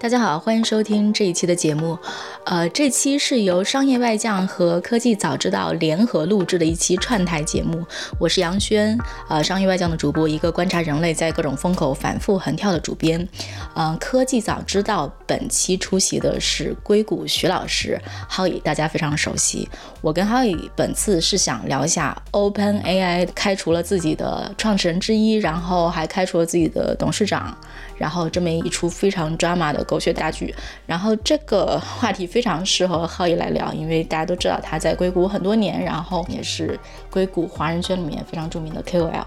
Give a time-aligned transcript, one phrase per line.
[0.00, 1.98] 大家好，欢迎收听这一期的节目。
[2.46, 7.84] 呃，这期是由商业外将和科技早知道联合录制的一期串台节目。
[8.18, 13.28] 我是杨轩，呃，商业外将的主播，一个观察人类在各种风口反复横跳的主编。
[13.74, 19.68] 嗯、科技早知道本期出席的是硅谷徐老师浩宇大家非常熟悉。
[20.00, 27.54] 我跟浩宇本次是想聊一下 Open AI 开除了自己的创始人之一，然后还开除了自己的董事长。
[28.00, 30.54] 然后这么一出非常 drama 的狗血大剧，
[30.86, 39.24] 然后这个话题非常适合浩宇来聊，因为大家都知道他在硅谷很多年，然后也是硅谷华人圈里面非常著名的 KOL。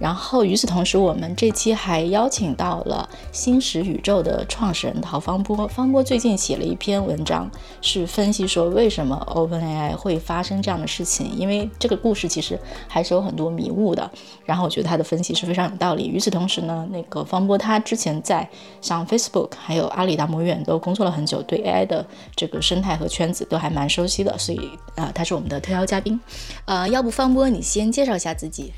[0.00, 5.68] 然后与此同时，我们这期还邀请到了新石宇宙的创始人陶方波。
[5.68, 7.48] 方波最近写了一篇文章，
[7.82, 14.10] 是分析说为什么 OpenAI 会发生这样的事情，因为这个故事其实还是有很多迷雾的。
[14.46, 16.08] 然后我觉得他的分析是非常有道理。
[16.08, 18.48] 与此同时呢，那个方波他之前在
[18.80, 26.18] 像 Facebook 还有阿里达摩院都工作了很久，对 AI 的这个生态和圈子都还蛮熟悉的，所以啊、他是我们的特邀嘉宾。
[26.64, 28.72] 呃，要不方波你先介绍一下自己。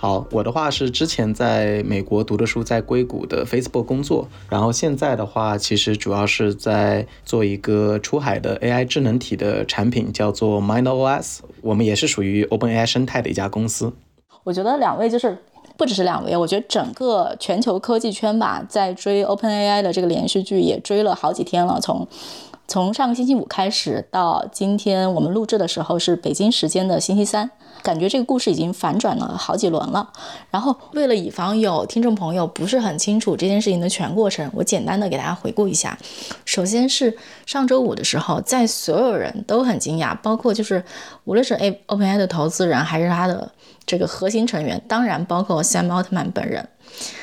[0.00, 11.40] 好，我的话是之前在美国读的书，在硅谷的 Facebook 工作，然后现在的话，其实主要是在做一个出海的 AI 智能体的产品，叫做 MindOS。
[11.62, 13.92] 我们也是属于 OpenAI 生态的一家公司。
[14.44, 15.36] 我觉得两位就是
[15.76, 22.06] 不只是两位，我觉得整个全球科技圈吧，在追 OpenAI 的这个连续剧也追了好几天了，从。
[22.68, 27.50] 从上个星期五开始到今天我们录制的时候是北京时间的星期三，
[27.82, 30.12] 感觉这个故事已经反转了好几轮了。
[30.50, 35.96] 然后为了以防有听众朋友不是很清楚这件事情的全过程，我简单的给大家回顾一下。
[36.44, 37.16] 首先是
[37.46, 40.84] 上周五的时候，在所有人都很惊讶，包括就是
[41.24, 43.50] 无论是 A OpenAI 的投资人还是他的
[43.86, 46.68] 这个核心成员，当然包括 Sam Altman 本人，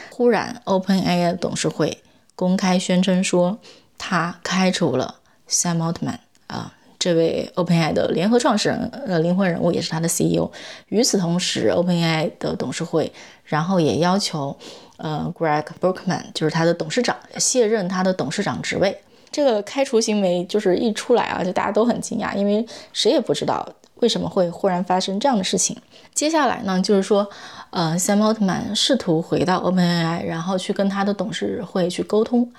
[0.10, 2.00] 忽然 OpenAI 董事会
[2.36, 3.60] 公开宣称说，
[4.00, 5.18] 他开除了
[5.50, 6.18] Sam Altman
[6.48, 10.50] 啊，这位 OpenAI 的联合创始人，呃，灵魂人物也是他的 CEO。
[10.90, 13.12] 与此同时，OpenAI 的董事会，
[13.44, 14.56] 然后也要求，
[14.98, 18.98] 呃，Greg Brookman 就是他的董事长卸任他的董事长职位。
[19.32, 25.76] 这个开除行为就是一出来啊，就大家都很惊讶，因为谁也不知道为什么会忽然发生这样的事情。
[26.14, 27.30] 接下来呢，就是说，
[27.72, 32.50] 呃，Sam Altman 试图回到 OpenAI，然后去跟他的董事会去沟通。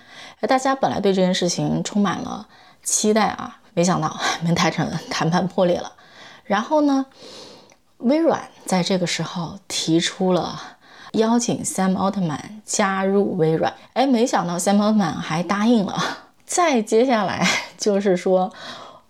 [0.42, 2.47] 大家本来对这件事情充满了
[2.86, 5.92] 期待啊，没想到没谈成谈判破裂了。
[6.44, 7.04] 然后呢，
[7.98, 10.58] 微软在这个时候提出了
[11.14, 15.98] 邀请 Sam Altman 加入微软，哎，没想到 Sam Altman 还答应了。
[16.47, 17.44] 再接下来
[17.76, 18.52] 就是说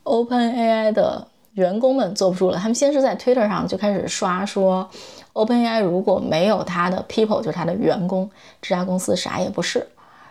[0.04, 4.88] ，OpenAI 的员工们坐不住了，他们先是在 Twitter 上就开始刷说
[5.34, 8.31] ，OpenAI 如果没有他的 people，就是他的员工，
[8.62, 9.87] 这家公司啥也不是。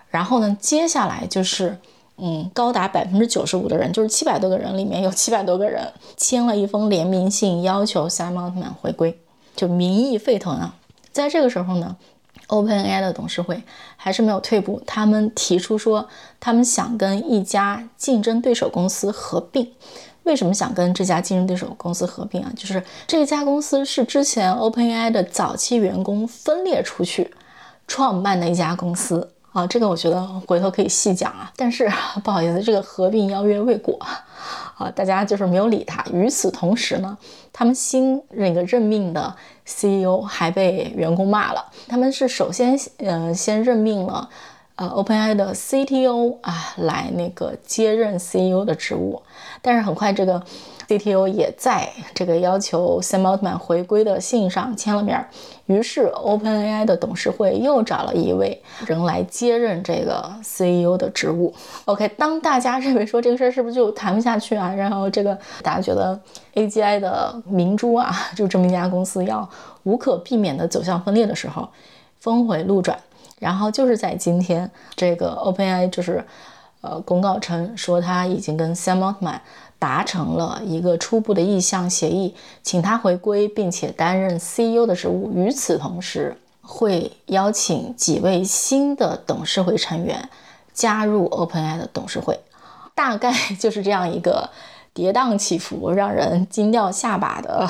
[0.10, 1.78] 然后呢，接下来就是，
[2.18, 9.20] 嗯，高达百分之九十五的人，就是七百多个人里面有七百多个人签了一封联名信，要求 Sam Altman 回归，
[9.56, 10.76] 就民意沸腾啊。
[11.12, 11.96] 在这个时候呢
[12.48, 13.62] ，OpenAI 的董事会
[13.98, 16.08] 还是没有退步，他们提出说，
[16.40, 19.70] 他们想跟一家竞争对手公司合并。
[20.24, 22.52] 为什么想跟这家竞争对手公司合并啊？
[22.56, 27.32] 就是这家公司是之前 OpenAI 的早期员工分裂出去
[27.88, 29.32] 创办的一家公司。
[29.56, 31.90] 啊，这个我觉得回头可以细讲啊，但是
[32.26, 33.98] 不好意思，这个合并邀约未果，
[34.78, 36.04] 啊，大家就是没有理他。
[36.12, 37.18] 与此同时呢，
[37.54, 39.34] 他们新那个任命的
[39.66, 41.66] CEO 还被员工骂了。
[41.88, 44.30] 他们是首先，呃，先任命了
[44.76, 49.22] 呃 OpenAI 的 CTO 啊，来那个接任 CEO 的职务，
[49.62, 50.44] 但是很快这个
[50.88, 55.28] CTO 也在这个要求 Sam Altman 回归的信上签了名儿。
[55.66, 61.52] 于是 OpenAI 的董事会又找了一位人来接任这个 CEO 的职务。
[61.86, 64.72] OK，当大家认为说这个事儿是不是就谈不下去啊？
[64.74, 66.20] 然后这个大家觉得
[66.54, 69.50] AGI 的明珠啊，就这么一家公司要
[69.84, 71.68] 无可避免的走向分裂的时候，
[72.20, 72.98] 峰回路转。
[73.40, 76.24] 然后就是在今天，这个 OpenAI 就是
[76.82, 79.40] 呃公告称说他已经跟 Sam Altman
[79.78, 82.34] 达成了一个初步的意向协议，
[82.64, 85.32] 请他回归，并且担任 CEO 的职务。
[85.36, 90.30] 与此同时，会邀请几位新的董事会成员
[90.74, 92.40] 加入 OpenAI 的董事会。
[92.96, 94.50] 大概就是这样一个
[94.94, 97.70] 跌宕起伏、让人惊掉下巴的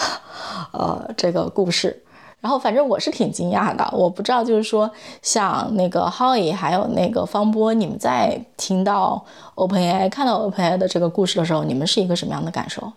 [0.71, 2.03] 呃这个故事。
[2.45, 4.87] 然后反正我是挺惊讶的，我不知道就是说
[5.23, 9.25] 像那个 Howie 还有那个方波，你们在听到
[9.55, 12.93] OpenAI 看到 OpenAI 的这个故事的时候，你们是一个什么样的感受？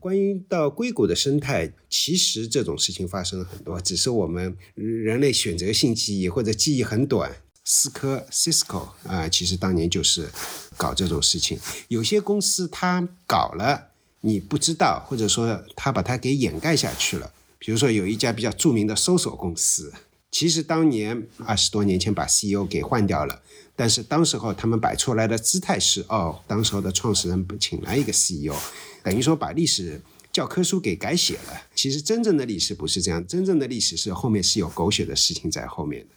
[0.00, 7.30] 关于到硅谷的生态，其实这种事情发生了很多，只是我们人类选择性记忆或者记忆很短。
[7.62, 10.28] 思科 Cisco 啊，其实当年就是
[10.76, 11.56] 搞这种事情。
[11.86, 13.90] 有些公司它搞了，
[14.22, 17.30] 你不知道，或者说他把它给掩盖下去了。
[17.64, 19.90] 比如说有一家比较著名的搜索公司，
[20.30, 23.40] 其实当年二十多年前把 CEO 给换掉了，
[23.74, 28.54] 但是当时候他们摆出来的姿态是，哦，当时候的创始人请来一个 CEO。
[29.02, 31.62] 等于说把历史教科书给改写了。
[31.74, 36.14] 其实真正的历史不是这样，真正的历史是后面是有狗血的事情在后面的。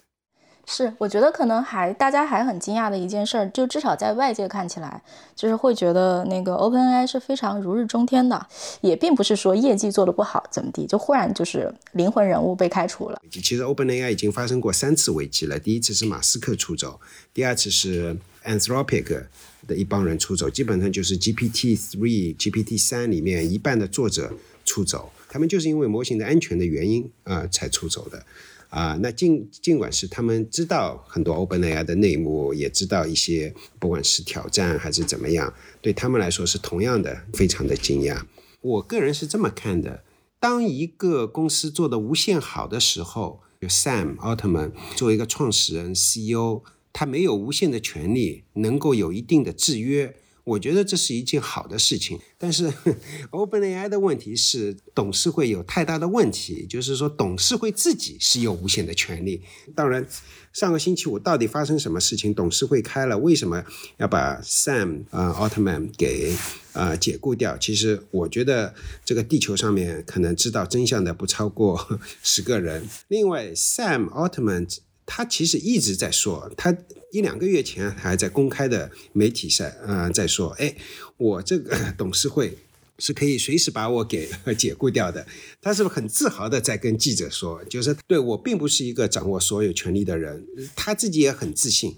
[0.69, 5.01] 是，我觉得可能还大家还很惊讶的一件事儿，就至少在外界看起来，
[5.33, 8.45] 就是会觉得那个 OpenAI 是非常如日中天的，
[8.81, 13.21] 也并不是说业绩做得不好怎么地，就忽然就是灵魂人物被开除了。
[13.31, 16.99] 其实 OpenAI 已经发生过三次危机了，第一次是马斯克出走，
[17.33, 19.23] 第二次是 Anthropic。
[19.65, 24.31] 的一帮人出走，基本上就是 GPT three、GPT 三里面一半的作者
[24.63, 28.23] 出走，他们就是因为模型的安全的原因啊才出走的，
[28.69, 38.21] 啊，那尽尽管是他们知道很多 OpenAI 的内幕，也知道一些不管是挑战还是怎么样，对他们来说是同样的非常的惊讶。
[38.61, 40.03] 我个人是这么看的，
[40.39, 46.63] 当一个公司做的无限好的时候，就 Sam Altman 作为一个创始人 CEO。
[46.93, 50.15] 他没有无限的权利，能够有一定的制约，
[50.47, 52.17] 我觉得这是一件好的事情。
[52.37, 52.71] 但是
[53.31, 59.41] OpenAI 的问题是，董事会有太大的问题，就是说董事会自己是有无限的权利。
[59.75, 60.07] 当然，
[60.53, 62.33] 上个星期五到底发生什么事情？
[62.33, 63.65] 董事会开了，为什么
[63.97, 66.33] 要把 Sam 啊奥特曼给
[66.71, 67.57] 啊解雇掉？
[67.57, 68.73] 其实我觉得
[69.03, 72.87] 这个地球上面可能知道真相的不超过 十个人。
[73.09, 74.65] 另外，Sam 奥特曼。
[75.07, 76.75] 他其实一直在说，他
[77.11, 80.75] 一两个月前还在公开的媒体上，呃，在说，哎，
[81.15, 82.57] 我这个 董事会
[82.99, 85.25] 是可以随时把我给 解雇掉的。
[85.61, 90.45] 他是不是很自豪的在跟记者说，就是对我并不是一个掌握所有权力的人，
[90.75, 91.95] 他自己也很自信。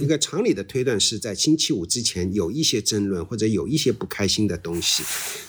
[0.00, 5.02] 一个常理的推断是在星期五之前有一些争论或者有一些不开心的东西，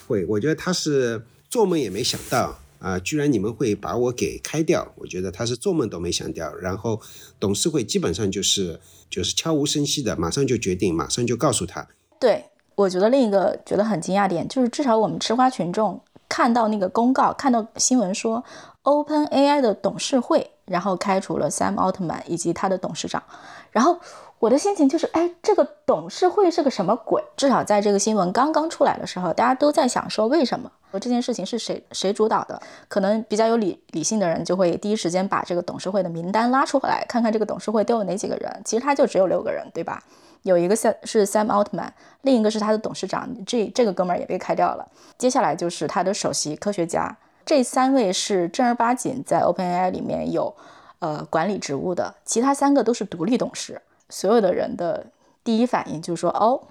[0.06, 2.60] 会，我觉得他是做梦也没想到。
[2.84, 3.00] 啊！
[3.00, 4.86] 居然你们会把我给开掉？
[4.98, 6.54] 我觉得他是做梦都没想掉。
[6.56, 7.00] 然后
[7.40, 8.78] 董事会基本上就是
[9.10, 11.88] 就是悄无声息的，马上就决定，马上就告诉他。
[12.20, 12.44] 对，
[12.76, 18.44] 我觉得另一个觉得很惊讶点就是，至少我们吃瓜群众看到那个公告，看到新闻说
[18.82, 23.24] Open AI 的董事会，然后开除了 Sam Altman 以及他的董事长，
[23.72, 23.98] 然后。
[24.44, 27.24] 我的心情就是，哎，这个董事会是个什么鬼？
[27.38, 30.70] 至少在这个新闻刚刚出来的时候，大家都在想说，为什么？
[31.00, 32.62] 这件事情是谁谁主导的？
[32.90, 38.62] 可能比较有理理性的人就会第一时间把这个董事会的名单拉出来，看看这个董事会都有哪几个人。
[38.66, 40.04] 其实他就只有六个人，对吧？
[40.42, 41.92] 有一个是是 Sam Altman，
[42.24, 44.86] 另一个是他的董事长，这这个哥们儿也被开掉了。
[45.18, 50.54] 接下来就是他的首席科学家，这三位是正儿八经在 OpenAI 里面有
[51.00, 53.82] 呃管理职务的，其他三个都是独立董事。
[54.14, 55.08] 所有的人的
[55.44, 56.62] 第一反应就是说，哦，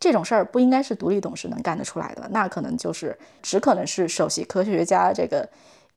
[0.00, 5.46] 这种事儿不应该是独立董事能干得出来的，那可能就是只可能是首席科学家这个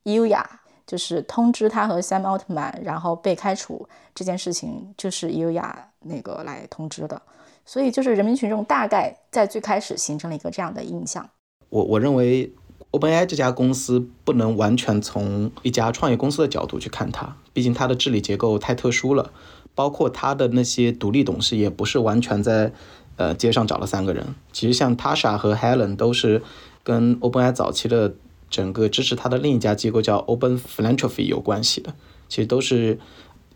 [0.04, 0.46] 伊 a
[0.86, 7.22] 就是通知他和 Sam Altman，然后被开除这件事情，就是伊 a 那个来通知的。
[7.66, 11.30] 所以就是人民群众大概在最开始形成了一个这样的印象。
[11.70, 12.52] 我我认为
[12.92, 19.32] OpenAI 这家公司不能完全从一家创业公司的角度去看它，毕竟它的治理结构太特殊了。
[19.80, 22.74] 包括他的那些独立董事也不是完全在，
[23.16, 24.36] 呃，街上找了三个人。
[24.52, 26.44] 其实像 Tasha 和 Helen 都是
[26.84, 28.14] 跟 OpenAI 早期的
[28.50, 31.96] 整个支持他的另一家机构叫 Open Philanthropy 有关系的。
[32.28, 33.00] 其实都是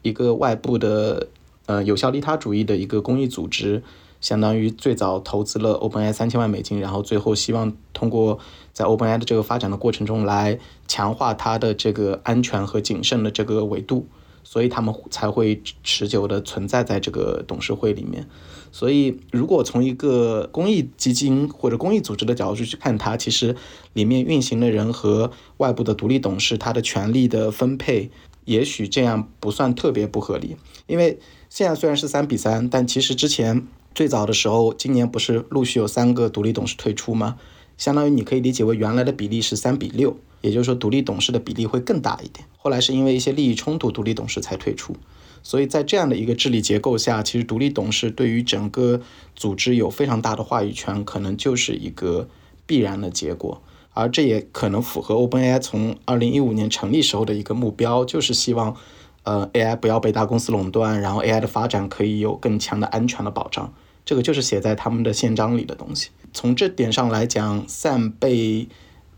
[0.01, 1.27] 一个外部的，
[1.65, 3.83] 呃，有效利他主义的一个公益组织，
[4.21, 8.39] 相当于最早投资了 OpenAI 三千万美金，然后最后希望通过
[8.71, 14.07] 在 OpenAI 的这个发展的过程中来强化它的这个安全和谨慎的这个维度。
[14.53, 18.27] 所以他们才会持久的存在在这个董事会里面。
[18.71, 23.55] 所以，如果从一个公益基金或者公益组织的角度去看它，其实
[23.93, 28.11] 里面运行的人和外部的独立董事，他的权力的分配，
[28.45, 30.55] 也许这样不算特别不合理。
[30.85, 31.17] 因为
[31.49, 37.37] 现在虽然是三比三，但其实之前最早的时候，今年不是陆续有三个独立董事退出吗？
[37.83, 40.15] 相当于你可以理解为原来的比例是三比六。
[40.39, 42.45] 也就是说，独立董事的比例会更大一点。
[42.55, 44.95] 后来是因为一些利益冲突，独立董事才退出。
[45.41, 49.01] 所以在这样的一个治理结构下，其实独立董事对于整个
[49.35, 52.29] 组织有非常大的话语权，可能就是一个
[52.65, 53.61] 必然的结果。
[53.91, 58.77] 而这也可能符合 OpenAI 从二零一五年成立时候的一个目标，就是希望，
[59.23, 63.73] 呃，AI 不要被大公司垄断，然后 AI 的发展可以有更强的安全的保障。
[64.05, 66.09] 这个就是写在他们的宪章里的东西。
[66.33, 68.67] 从这点上来讲，Sam 被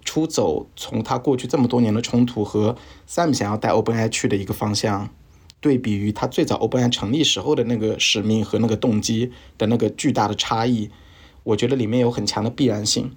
[0.04, 2.76] 出走，从他过去这么多年的冲突和
[3.10, 5.10] Sam 想要带 OpenAI 去的一个方向，
[5.62, 10.92] 对比于他最早 OpenAI 成立时候的那个使命和那个动机的那个巨大的差异，
[11.44, 13.12] 我觉得里面有很强的必然性。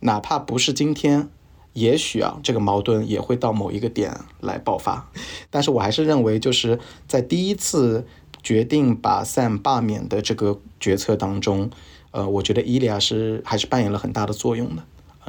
[0.00, 1.28] 哪怕不是今天，
[1.74, 5.10] 也许啊，这个矛盾也会到某一个点来爆发。
[5.50, 8.04] 但是我还是认为，就是在第一次
[8.42, 11.70] 决定把 Sam 罢免的这个决策当中，
[12.12, 14.84] 呃，我觉得伊利亚是还是扮演了很大的作用的。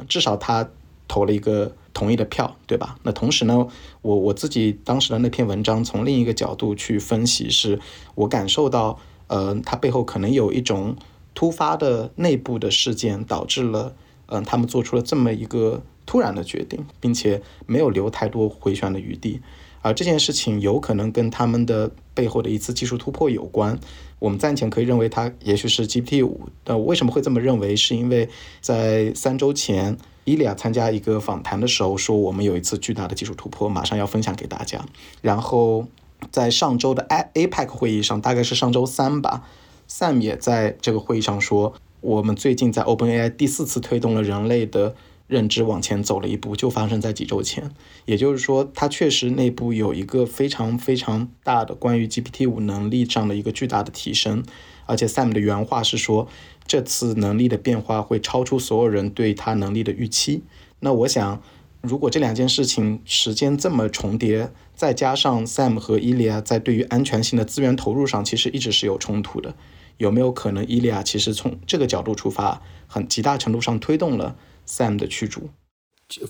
[0.06, 0.68] 至少他
[1.08, 2.96] 投了一个同意的票，对吧？
[3.02, 3.66] 那同时呢，
[4.02, 7.80] 我我自己当时的那篇文章从另一个角度去分析，是
[8.14, 10.96] 我感受到，呃，它背后可能有一种
[11.34, 13.94] 突发的内部的事件导致了。
[14.26, 19.42] 嗯，他们做出了这么一个突然的决定，并且没有留太多回旋的余地，
[19.84, 23.78] 而这件事情有可能跟他们的背后的一次技术突破有关。
[24.18, 26.48] 我们暂且可以认为它也许是 GPT 五。
[26.64, 27.76] 呃，为什么会这么认为？
[27.76, 28.28] 是因为
[28.62, 34.84] 在三周前，伊利亚参加一个访谈的时候说，我们有一次巨大的技术突破，马上要分享给大家。
[35.20, 35.86] 然后
[36.30, 39.46] 在上周的 A APEC 会议上，大概是上周三吧
[39.88, 41.74] ，Sam 也在这个会议上说。
[42.00, 44.94] 我们最近在 OpenAI 第四次推动了人类的
[45.34, 47.72] 认知往前走了一步，就发生在几周前。
[48.04, 54.44] 也就是说，它确实内部有一个非常非常大的关于 GPT 五能力上的一个巨大的提升。
[54.86, 56.28] 而且 Sam 的原话是说，
[56.66, 60.42] 这次能力的变化会超出所有人对他能力的预期。
[60.80, 61.42] 那我想，
[61.80, 69.54] 如果这两件事情时间这么重叠，再加上 Sam 和 Ilya 在对于安全性的资源投入上，其实一直是有冲突的。
[69.98, 75.50] 有没有可能，伊利亚其实从这个角度出发，很极大程度上推动了 Sam 的驱逐？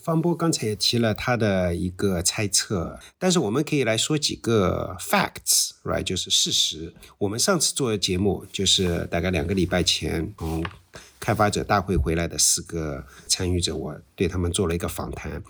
[0.00, 6.94] 方波刚才也提了他的一个猜测，但是我们可以来说几个 facts，right，就是事实。
[7.18, 10.64] 我们上次做的节目，就是大概两个礼拜前，从
[11.18, 15.42] 开发者大会回来的四个参与者，我对他们做了一个访谈。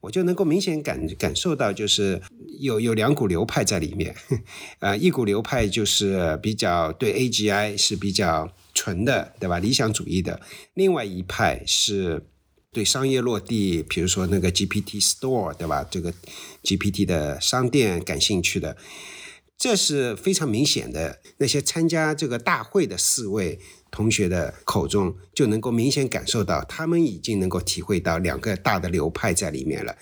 [0.00, 2.20] 我就能够明显感感受到，就是
[2.58, 4.16] 有有两股流派在里面，
[4.80, 9.58] 呃，一股流派就是比较对 AGI 是比较纯的，对吧？
[9.58, 10.40] 理想主义的，
[10.74, 12.26] 另外一派是
[12.70, 15.86] 对商业落地，比如说那个 GPT Store，对吧？
[15.90, 16.12] 这个
[16.62, 18.76] GPT 的商店感兴趣的，
[19.56, 21.20] 这是非常明显的。
[21.38, 23.58] 那些参加这个大会的四位。
[23.94, 29.94] 同学的口中就能够明显感受到，他们已经能够体会到两个大的流派在里面了。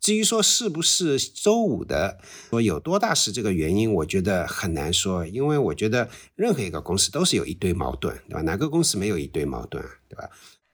[0.00, 2.18] 至于说是不是周五的，
[2.50, 8.42] 说有多大是这个原因，我觉得很难说，因为我觉得任何一个公司都是有一堆矛盾，对吧？
[8.42, 10.30] 哪个公司没有一堆矛盾，对吧？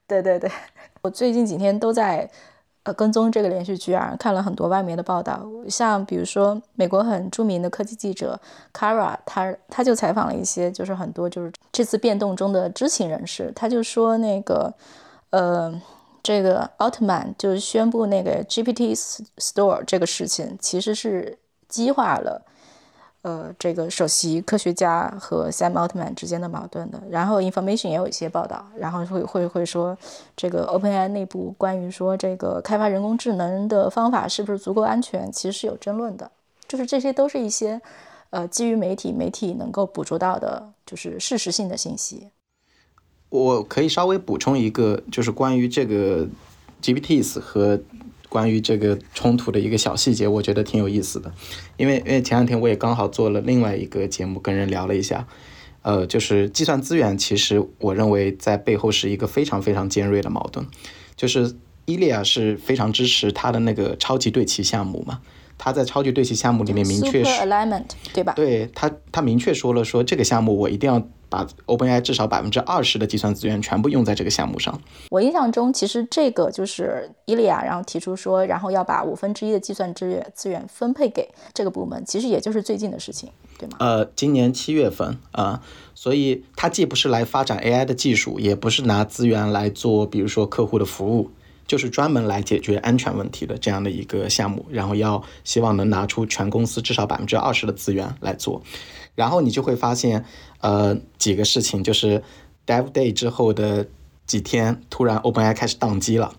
[0.06, 0.50] 对对对，
[1.02, 2.30] 我最近几天都在。
[2.86, 8.38] 呃，跟踪这个连续剧啊，看了很多外媒的报道，像比如说美国很著名的科技记者
[8.74, 14.74] Kara，他他就采访了一些，就是很多就是这次变动中的知情人士，他就说那个，
[15.30, 15.80] 呃，
[16.24, 18.98] 这个奥特曼就是宣布那个 GPT
[19.36, 21.38] Store 这个事情，其实是
[21.68, 22.42] 激化了。
[23.20, 29.96] 呃，这个首席科学家和 Sam 奥特曼之间的矛盾的，然后 Information 也有一些报道，然后会会会说
[30.36, 36.30] 这个 OpenAI 内部关于说这个开发人工智能的方法是不是足够安全，其实是有争论的。
[36.66, 37.80] 就是这些都是一些
[38.30, 42.30] 呃基于媒体媒体能够捕捉到的，就是事实性的信息。
[43.40, 46.28] 我可以稍微补充一个，就是关于这个
[46.82, 47.80] GPTs 和。
[48.26, 51.32] 关于这个冲突的一个小细节，我觉得挺有意思的，
[51.76, 55.24] 因为因为前两天我也刚好做了另外一个节目，跟人聊了一下，
[55.82, 60.66] 呃，就是计算资源，其实我认为在背后是一个非常非常尖锐的矛盾，
[61.14, 65.20] 就是伊利亚是非常支持他的那个超级对齐项目嘛。
[65.56, 67.30] 他在超级对齐项目里面明确是，
[68.12, 68.32] 对吧？
[68.32, 74.80] 对他，他明确说了，说这个项目我一定要把 OpenAI 至少百分之二十的计算资源全部用在这个项目上。
[75.10, 83.76] 我印象中，其实这个就是伊利亚，然后提出说，然后要把五分之一的计算资源资源分配给这个部门，其实也就是最近的事情，对吗？
[83.80, 85.60] 呃，今年七月份啊，
[85.96, 91.32] 所以它既不是来发展 AI 的技术，也不是拿资源来做，比如说客户的服务。
[91.66, 98.60] 就是专门来解决安全问题的这样的一个项目，然后要希望能拿出全公司至少百分之二十的资源来做，
[99.14, 100.26] 然后你就会发现，
[100.64, 102.22] 呃，几个事情，就是
[102.66, 103.86] Dev Day 之后的
[104.26, 106.34] 几天，突然 OpenAI 开始宕机了，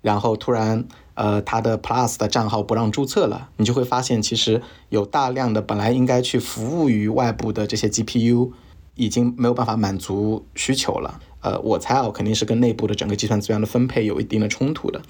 [0.00, 8.52] 然后突然，呃，它的 Plus 的账号不让注册了，你就会发现，其实有大量的本来应该去服务于外部的这些 GPU。
[8.96, 11.20] 已经没有办法满足需求了。
[11.40, 15.00] 呃，我猜哦，肯定是跟内部的整个计算资源的分配有一定的冲突的。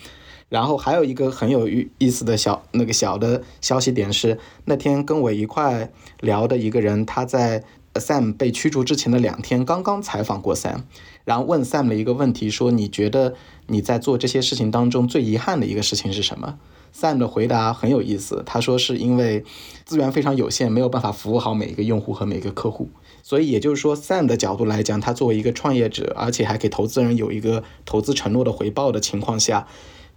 [0.49, 5.91] 然后还有一个很有意思的小那个小的消息点是，那天跟我一块
[6.21, 7.65] 聊的一个人，他在
[7.95, 10.83] Sam 被驱逐之前的两天刚刚采访过 Sam，
[11.25, 13.35] 然后问 Sam 了一个问题，说你觉得
[13.67, 16.59] 你在做这些事情当中最遗憾的一个事情是什么
[16.95, 19.45] ？Sam 的回答很有意思，他说是因为
[19.85, 22.91] 资源非常有限，没有办法服务好每一个用户和每一个客户。
[23.23, 29.67] 所以也就是说，Sam 的角度来讲，他作为一个创业者，而且还给投资人有一个投资承诺的回报的情况下。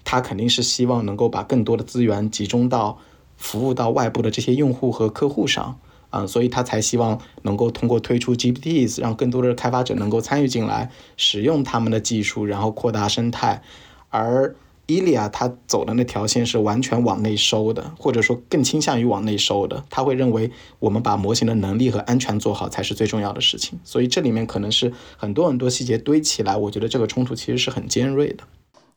[0.06, 2.98] 他肯定是希望能够把更多的资源集中到
[3.38, 5.80] 服务到外部的这些用户和客户上，
[6.14, 13.64] 啊，所以他才希望能够通过推出 GPTs，让更多的开发者能够参与进来，使用他们的技术，然后扩大生态。
[14.12, 14.56] 而
[14.86, 19.84] 伊利亚他走的那条线是完全往内收的，或者说更倾向于往内收的。
[19.90, 23.80] 他会认为我们把模型的能力和安全做好才是最重要的事情。
[23.84, 28.44] 所以这里面可能是很多很多细节堆起来，我觉得这个冲突其实是很尖锐的。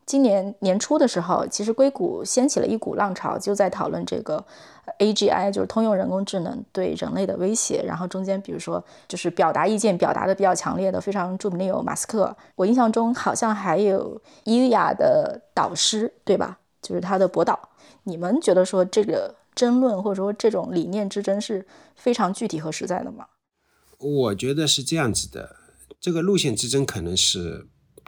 [0.07, 4.43] 今年年初的时候，其实硅谷掀起了一股浪潮，就在讨论这个
[5.01, 7.83] AGI，就是通用人工智能对人类的威胁。
[7.85, 12.37] 然后中间，比如说就是表达意见表达的比较强烈的，非常著名的有马斯克。
[12.55, 16.57] 我印象中好像还有伊利亚的导师，对吧？
[16.81, 17.59] 就是他的博导。
[18.05, 23.27] 你们觉得说这个争论或者说这种理念之争是非常具体和实在的吗？
[23.99, 25.57] 我觉得是这样子的，
[26.01, 27.67] 这个路线之争可能是。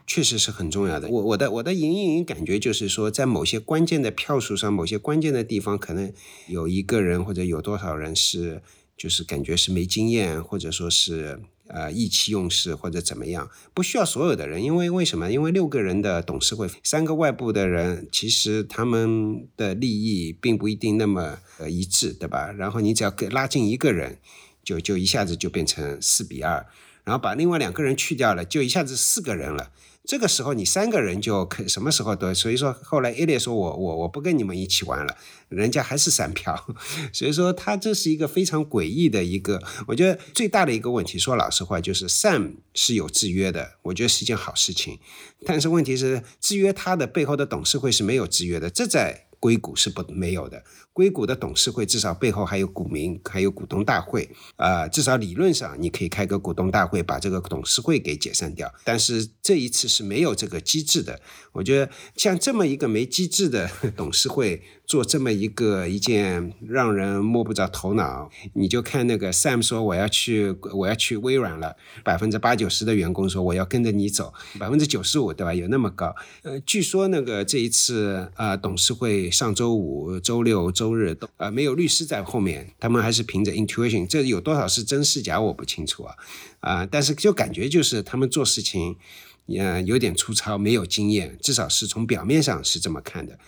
[0.09, 1.07] 确实是很重要的。
[1.09, 6.11] 我我的我的隐隐感觉就是说，在某些关键的票数上，某些关键的地方，可能
[6.47, 8.63] 有一个人或者有多少人是，
[8.97, 15.31] 就是感觉是没经验，或者说是呃意气用事或者怎么样，不需要所有的人，因为为什么？
[15.31, 22.51] 因为六个人的董事会，三个外部的人，其实他们的利益并不一定那么呃一致，对吧？
[22.53, 24.17] 然后你只要拉近一个人，
[24.65, 26.67] 就就一下子就变成四比二，
[27.05, 29.71] 然后把另外两个人去掉了，就一下子四个人了。
[30.09, 35.15] 这个时候你三个人就可什么时候都，所以说后来 A 列说我我我不跟你们一起玩了，
[35.51, 36.75] 人家还是三票，
[37.13, 44.99] 所以说他这是一个非常诡异的一个，我觉得最大的一个问题，说老实话就是善是有制约的，我觉得是一件好事情，
[45.45, 50.63] 但是问题是制约他的背后的董事会是没有制约的，这在硅谷是不没有的。
[50.93, 58.73] 硅谷的董事会至少背后还有股民，还有股东大会，啊，至少理论上你可以开个股东大会，把这个董事会给解散掉。
[58.85, 61.21] 但是这一次是没有这个机制的。
[61.53, 64.63] 我觉得像这么一个没机制的 董事会。
[64.89, 75.53] 做这么一个一件让人摸不着头脑，你就看那个 Sam 说我要去我要去微软了，百分之八九十的员工说我要跟着你走，百分之九十五对吧？
[75.53, 76.17] 有那么高？
[76.43, 86.15] 呃，据说那个这一次啊，董事会上周五、周六、周日都啊没有律师在后面，他们还是凭着 intuition，这有多少是真是假我不清楚啊
[86.61, 88.97] 啊，但是就感觉就是他们做事情
[89.45, 93.39] 也有点粗糙，没有经验，至少是从表面上是这么看的。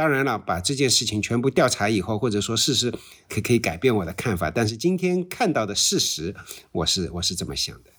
[0.00, 2.90] 当然了，把这件事情全部调查以后，或者说事实
[3.28, 4.50] 可可以改变我的看法。
[4.50, 6.34] 但是今天看到的事实，
[6.72, 7.90] 我是我是这么想的。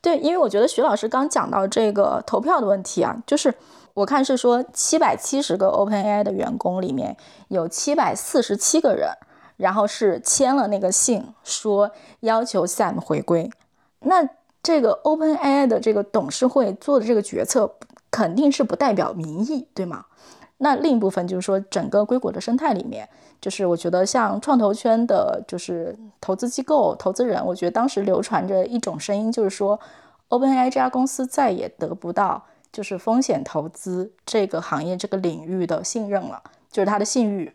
[0.00, 3.54] 对，因为我觉得徐老师刚讲到这个投票的问题啊，就是
[3.94, 9.10] 我看是说七百七十个 OpenAI 的员工里面有七百四十七个人，
[9.56, 13.48] 然后是签了那个信，说要求 Sam 回归。
[14.00, 14.28] 那
[14.60, 17.76] 这个 OpenAI 的这个董事会做的这个决策，
[18.10, 20.06] 肯定是不代表民意，对吗？
[20.64, 23.06] 那另一部分就是说，整个硅谷的生态里面，
[23.38, 29.78] 就是我觉得像创投圈的，就是投资机构、投资人，我觉得当时流传着一种声音，就是说
[30.30, 37.52] ，OpenAI 这家公司再也得不到就是风险投资这个行业这个领域的信任了，就是它的信誉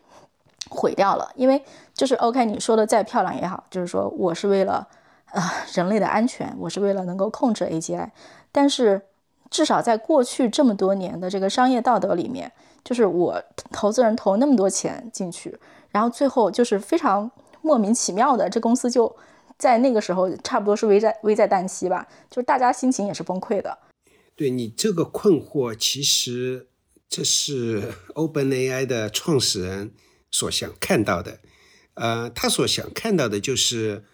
[0.69, 1.31] 毁掉了。
[1.33, 1.63] 因为
[1.95, 4.87] 就是 OK，你说的再漂亮也好，就是说我是为了
[5.31, 5.41] 呃
[5.73, 8.07] 人类的安全，我是为了能够控制 AGI，
[8.51, 9.01] 但是
[9.49, 12.51] 至少在过去这么多年的这个商业道德里面。
[12.83, 15.55] 就是我投资人投那么多钱进去，
[15.91, 17.29] 然后最后就是非常
[17.61, 19.13] 莫名其妙的，这公司就
[19.57, 23.77] 在那个时候差不多是危在危在旦夕吧，就是大家心情也是崩溃的。
[24.35, 26.67] 对你这个困惑，其实
[27.09, 29.91] 这是 OpenAI 的创始人
[30.31, 31.39] 所想看到的。
[31.95, 34.05] 呃，他所想看到的就是，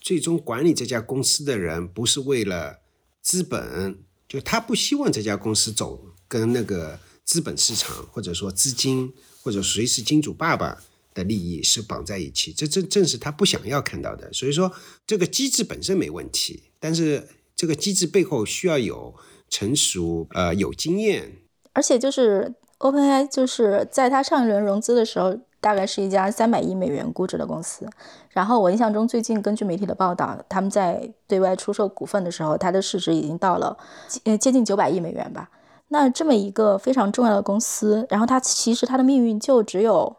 [0.00, 2.80] 最终管理这家公司的人不是为了
[3.22, 6.98] 资本，就他不希望这家公司走跟那个。
[7.26, 9.12] 资本市场或者说资金
[9.42, 10.78] 或者谁是金主爸爸
[11.12, 14.32] 的利益是绑在一起，这正正是他不想要看到的。
[14.32, 14.72] 所以说，
[15.06, 19.14] 这个机制本身没问题，但是这个机制背后需要有
[19.50, 21.32] 成熟呃有经验，
[21.72, 25.38] 而且就是 OpenAI 就是在他上一轮融资的时候。
[25.58, 27.88] 大概是一家三百亿美元估值的公司。
[28.28, 33.76] 然后我印象中，最近根据媒体的报道，他们在对外出售股份的时候，它的市值已经到了
[34.22, 35.50] 呃接近九百亿美元吧。
[35.88, 40.16] 那这么一个非常重要的公司，然后它其实它的命运就只有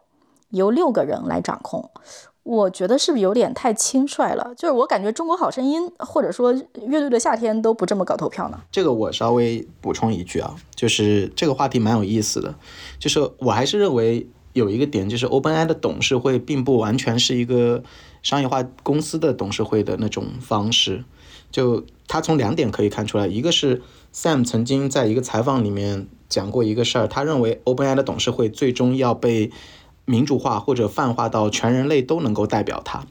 [0.50, 1.90] 由六个人来掌控。
[2.44, 4.54] 我觉得是不是有点太轻率了？
[4.56, 6.54] 就是我感觉《中国好声音》或者说
[6.86, 8.58] 《乐队的夏天》都不这么搞投票呢。
[8.72, 12.54] 这个我稍微补充一句啊，就是这个话题蛮有意思的。
[12.98, 17.82] 就是我还是认为有一个点，就是 OpenAI 的董事会并不完全是一个
[18.22, 21.04] 商业化公司的董事会的那种方式。
[21.50, 23.82] 就他从两点可以看出来，一个是
[24.14, 29.50] Sam 曾经在一个采访里面讲过一个事儿，他认为 OpenAI 的董事会最终要被。
[30.10, 33.06] 民主化或者泛化到全人类都能够代表他，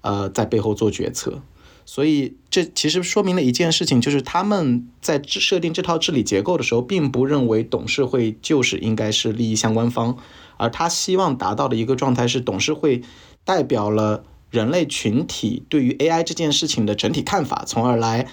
[0.00, 1.42] 呃，在背后做决策。
[1.84, 10.16] 所以这其实说明了一件事情，就是他们在设定这套治理结构的时候，并不认为董事会就是应该是利益相关方，
[10.56, 13.02] 而他希望达到的一个状态是，董事会
[13.44, 18.26] 代表了人类群体对于 AI 这件事情的整体看法，从而来。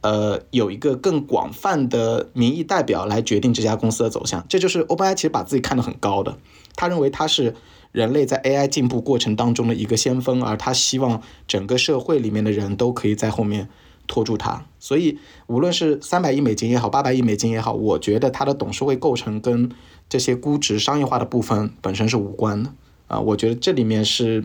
[0.00, 6.38] 呃，有一个更广泛的民意代表来决定这家公司的走向，这就是 OpenAI 其实把自己看得很高的，
[6.76, 7.56] 他认为他是
[7.90, 13.68] 人类在 AI 进步过程当中的一个先锋，而他希望整个社会里面的人都可以在后面
[14.06, 14.66] 拖住他。
[14.78, 19.68] 所以，无论是三百亿美金也好，八百亿美金也好，我觉得他的董事会构成跟
[20.08, 22.72] 这些估值商业化的部分本身是无关的
[23.08, 23.18] 啊。
[23.18, 24.44] 我觉得这里面是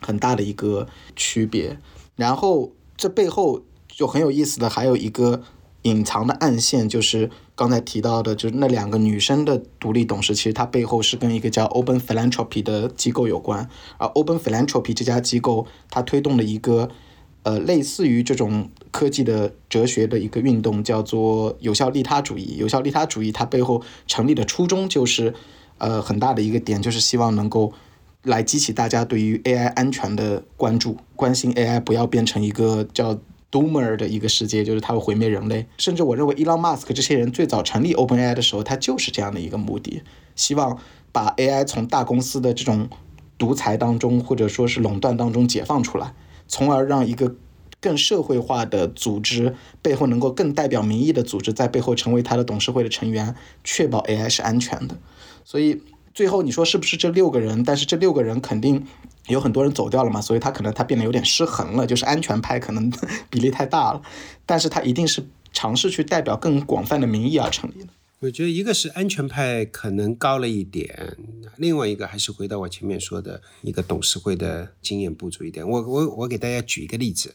[0.00, 1.76] 很大的一个区别。
[2.14, 3.62] 然后这背后。
[3.96, 5.40] 就很有意思的，还有一个
[5.82, 13.66] 隐藏的暗线，就是刚才提到的，就是那两个女生的独立董事，其实它背后是跟一个叫 Open Philanthropy 的机构有关。
[13.96, 16.90] 而 Open Philanthropy 这家机构，它推动了一个
[17.44, 22.58] 呃类似于这种科技的哲学的一个运动，叫做有效利他主义。
[22.58, 25.32] 有效利他主义它背后成立的初衷，就是
[25.78, 27.72] 呃很大的一个点，就是希望能够
[28.24, 33.18] 来激起大家对于 AI 安全的关注，关心 AI 不要变成一个叫。
[33.56, 35.64] Doomer 的一个世界，就是它会毁灭人类。
[35.78, 40.02] 甚至我认为，Elon Musk 这些人最早成立 OpenAI 的时候，他就是这样的一个目的，
[40.34, 40.78] 希望
[41.10, 42.90] 把 AI 从大公司的这种
[43.38, 46.12] 独裁当中，或者说是垄断当中解放出来，
[46.46, 47.34] 从而让一个
[47.80, 54.98] 更社会化的组织背后能够更代表民意的组织在背后成为他的董事会的成员，确保 AI 是安全的。
[55.44, 55.80] 所以
[56.16, 57.62] 最后你说是不是这六个人？
[57.62, 58.84] 但是这六个人肯定。
[59.28, 62.88] 有很多人走掉了嘛，所以他可能他变得有点失衡了，就是安全派可能
[63.28, 64.00] 比例太大了，
[64.46, 65.20] 但是他一定是
[65.52, 67.88] 尝试去代表更广泛的民意而成立的。
[68.20, 71.16] 我觉得一个是安全派可能高了一点，
[71.56, 75.68] 另外一个还是回到我前面说的一个董事会的经验不足一点。
[75.68, 77.34] 我我我给大家举一个例子，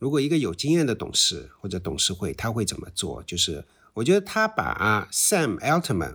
[0.00, 3.22] 如果一个有经验的董事或者董事会他会怎么做？
[3.22, 3.64] 就是
[3.94, 6.14] 我觉得他把 Sam Altman。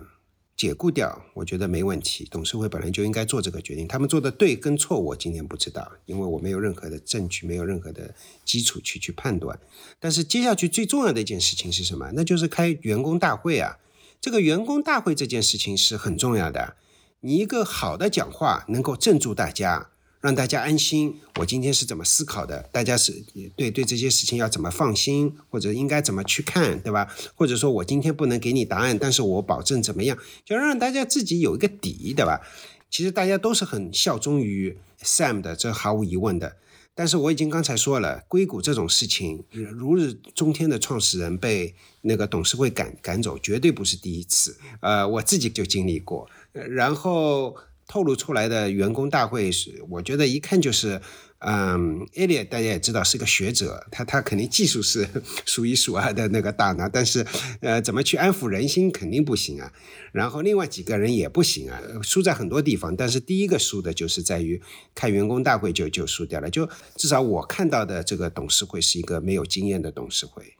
[0.56, 2.26] 解雇掉，我觉得没问题。
[2.30, 8.14] 董事会本来就应该做这个决定，他们做的对跟错，我今天不知道，因为我没有任何的证据，没有任何的
[8.44, 9.58] 基础去去判断。
[9.98, 12.12] 但是接下去最重要的一件事情是什么？
[12.14, 13.78] 那就是开员工大会啊！
[14.20, 16.76] 这个员工大会这件事情是很重要的。
[17.20, 19.90] 你一个好的讲话能够镇住大家。
[20.24, 22.62] 让大家安心，我今天是怎么思考的？
[22.72, 23.12] 大家是
[23.54, 27.14] 对对这些事情要怎么放心，或者应该怎么去看，对吧？
[27.34, 32.40] 或者说我今天不能给你答案，但是我保证怎么样，就让大家自己有一个底，对吧？
[32.88, 36.56] 其实大家都是很效忠于 Sam 的，这毫无疑问的。
[36.94, 44.56] 但是我已经刚才说了，硅谷这种事情，如日中天的创始人被那个董事会赶赶走，绝对不是第一次。
[44.80, 47.54] 呃，我自己就经历过，然后。
[47.94, 51.00] 透露出来的员工大会是，我觉得一看就是，
[51.38, 55.08] 嗯，艾利大家也知道是个学者，他他肯定技术是
[55.46, 57.24] 数一数二的那个大拿，但是，
[57.60, 59.72] 呃，怎么去安抚人心肯定不行啊。
[60.10, 62.96] 然后另外几个人也不行啊，输在很多地方。
[62.96, 64.60] 但是第一个输的就是在于
[64.92, 70.56] 开员工大会就就输掉了，就至少我看到的这个董事会是一个没有经验的董事会。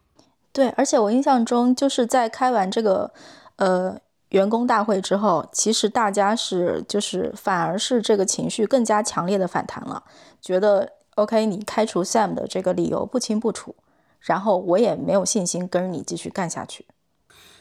[0.53, 3.13] 对，而且我印象中就是在开完这个，
[3.57, 4.04] 呃。
[4.35, 10.03] 员工大会之后，其实大家是就是反而是这个情绪更加强烈的反弹了，
[10.43, 13.77] 觉得 OK，你开除 Sam 的这个理由不清不楚，
[14.19, 16.87] 然后我也没有信心跟你继续干下去。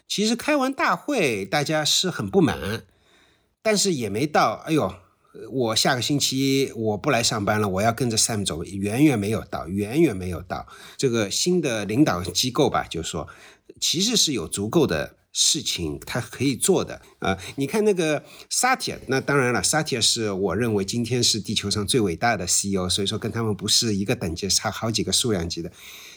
[0.07, 2.81] 其实开完大会，大家是很不满，
[3.62, 4.95] 但是也没到，哎呦，
[5.51, 10.65] 我下个星期我不来上班了，我要跟着 Sam 走，远远没有到，远远没有到。
[10.97, 13.27] 这个新的领导机构吧，就是说，
[13.79, 15.17] 其实是有足够的。
[15.34, 25.72] 事情他可以做的啊，你看那个萨提亚，那当然了，萨提亚是我认为今天是地球上最伟大的 CEO，所以说跟他们不是一个等级，差好几个数量级的。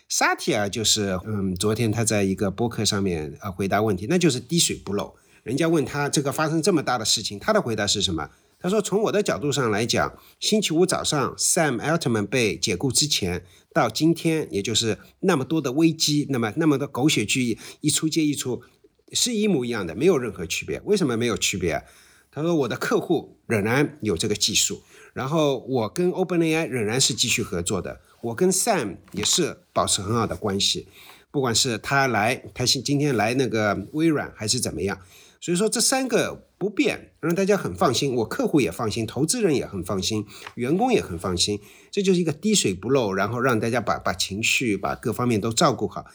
[0.09, 5.17] 萨提亚就是，嗯，昨天他在一个博客上面呃回答问题，那就是滴水不漏。
[5.43, 8.29] 人家问他这个发生这么大的事情，他的回答是什么？
[8.59, 18.63] 他说：“从我的角度上来讲，星期五早上 Sam Altman 被解雇之前到今天，也就是那么多的危机，那么那么多狗血剧一出接一出，
[19.13, 20.81] 是一模一样的，没有任何区别。
[20.85, 21.85] 为什么没有区别？
[22.31, 24.83] 他说我的客户仍然有这个技术，
[25.15, 30.89] 然后我跟 OpenAI 仍然是继续合作的，我跟 Sam 也是保持很好的关系，
[31.31, 35.01] 不管是他来，他今今天来那个微软还是怎么样。”
[35.39, 41.61] 所以说这三个不变，让大家很放心，我客户也放心，投资人也很放心，员工也很放心，
[41.93, 46.07] 这就是一个滴水不漏，然后让大家把把情绪、把各方面都照顾好。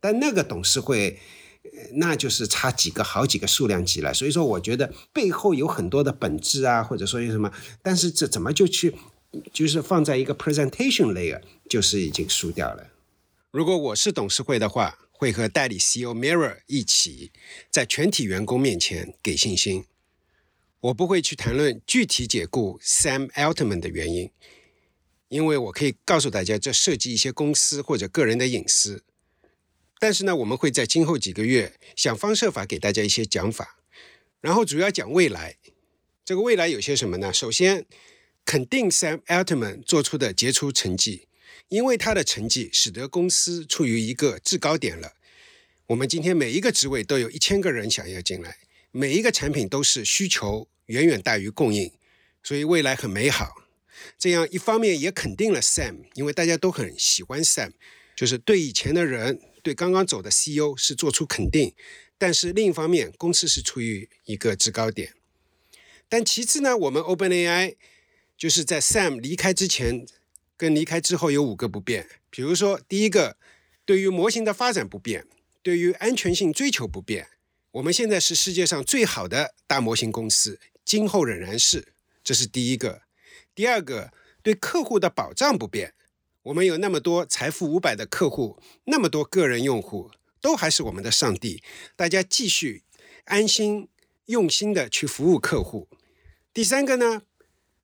[0.00, 1.18] 但那个董事会，
[1.94, 4.12] 那就是差几个、好几个数量级了。
[4.14, 8.94] 所以说，我觉得背后有很多的本质啊，或者说有什么，但是这怎么就去，
[9.52, 12.88] 就是放在一个 presentation layer，就是已经输掉了。
[13.50, 14.98] 如果我是董事会的话。
[15.16, 17.30] 会和代理 CEO Mirror 一起，
[17.70, 19.84] 在全体员工面前给信心。
[20.80, 24.32] 我不会去谈论具体解雇 Sam Altman 的原因，
[25.28, 29.04] 因为我可以告诉大家，这涉及一些公司或者个人的隐私。
[30.04, 33.78] 但是呢，我们会在今后几个月想方设法给大家一些讲法，
[34.42, 35.56] 然后主要讲未来。
[36.26, 37.32] 这个未来有些什么呢？
[37.32, 37.86] 首先，
[38.44, 41.28] 肯定 Sam Altman 做出的杰出成绩。
[41.68, 45.14] 因为他的成绩使得公司处于一个制高点了。
[45.86, 48.58] 我们今天每一个职位都有一千个人想要进来，
[48.90, 51.90] 每一个产品都是需求远远大于供应，
[52.42, 53.54] 所以未来很美好。
[54.18, 57.70] 这样一方面也肯定了 Sam，因为大家都很喜欢 Sam，
[58.14, 61.74] 就是对以前的人、对刚刚走的 CEO 是做出肯定。
[62.16, 65.14] 但是另一方面，公司是处于一个制高点。
[66.08, 67.74] 但其次呢，我们 OpenAI
[68.36, 70.06] 就是在 Sam 离开之前。
[70.56, 73.36] 跟离开之后有五个不变，比如说，第一个，
[73.84, 75.26] 对于模型的发展不变，
[75.64, 77.26] 对于安全性追求不变。
[77.72, 83.02] 我们现在是世界上最好的大模型公司，今后仍然是，这是第一个。
[83.52, 84.12] 第二个，
[84.44, 85.92] 对客户的保障不变，
[86.44, 90.10] 我们有那么多财富五百的客户，那么多个人用户，
[90.42, 91.62] 都还是我们的上帝，
[91.96, 92.82] 大家继续
[93.24, 93.88] 安心
[94.26, 95.88] 用心的去服务客户。
[96.52, 97.22] 第三个呢，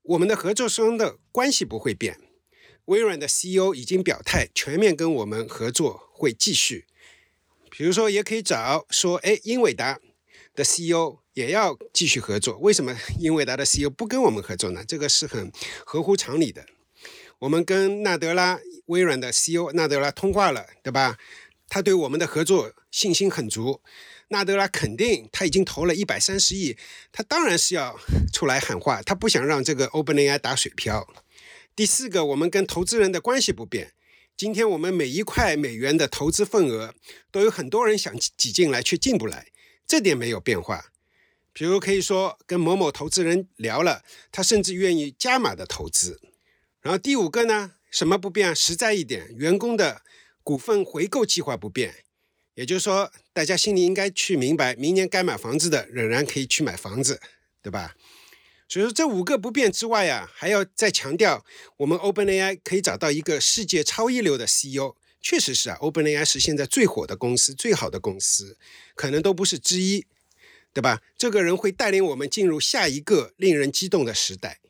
[0.02, 2.20] 我们的合作商的关系不会变。
[2.84, 6.84] 微软的 CEO 已经表态，全面跟我们合作会继续。
[7.70, 9.98] 比如说，也可以找说，哎，英伟达
[10.54, 12.58] 的 CEO 也要继续合作。
[12.58, 14.84] 为什么英伟达的 CEO 不跟我们合作呢？
[14.86, 15.50] 这个是很
[15.86, 16.66] 合乎常理的。
[17.40, 21.16] 我们跟纳德拉微软的 CEO 纳德拉通话了，对吧？
[21.70, 23.80] 他对我们的合作信心很足。
[24.28, 26.76] 纳德拉肯定他已经投了一百三十亿，
[27.10, 27.98] 他当然是要
[28.30, 31.08] 出来喊话，他不想让这个 OpenAI 打水漂。
[31.74, 33.94] 第四个，我们跟投资人的关系不变。
[34.36, 36.94] 今天我们每一块美元的投资份额，
[37.30, 39.46] 都有很多人想挤进来，却进不来，
[39.86, 40.92] 这点没有变化。
[41.54, 46.20] 比如可以说，跟某某投资人聊了，他甚至愿意加码的投资。
[46.80, 48.54] 然后第五个呢，什么不变？
[48.54, 50.02] 实在一点，员工的
[50.42, 52.04] 股份回购计划不变。
[52.54, 57.20] 也就是说，大家心里应该去明白，明年该买房子的仍然可以去买房子，
[57.62, 57.94] 对吧？
[58.68, 61.44] 所以说这五个不变之外啊，还要再强调，
[61.78, 68.56] 我们 OpenAI 可以找到一个世界超一流的 CEO，确实是啊，OpenAI 是现在最火的公司，最好的公司，
[68.94, 70.06] 可能都不是之一，
[70.72, 71.02] 对吧？
[71.18, 74.60] 这个人会带领我们进入下一个令人激动的时代。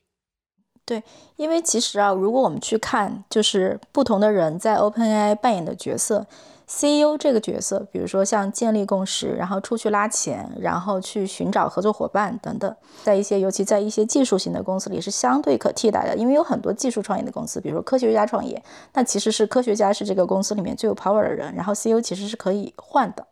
[0.91, 1.01] 对，
[1.37, 6.27] 因为其实啊，如果我们去看，就是不同的人在 OpenAI 扮演的角色。
[6.67, 18.61] CEO 这个角色，比如说像建立共识，然后出去拉钱，然后去寻找合作伙伴等等，在一些尤其在一些技术型的公司里是相对可替代的，因为有很多技术创业的公司，比如说科学家创业，
[18.95, 23.25] 那其实是科学家是这个公司里面最有 power 的人，然后 CEO 其实是可以换的。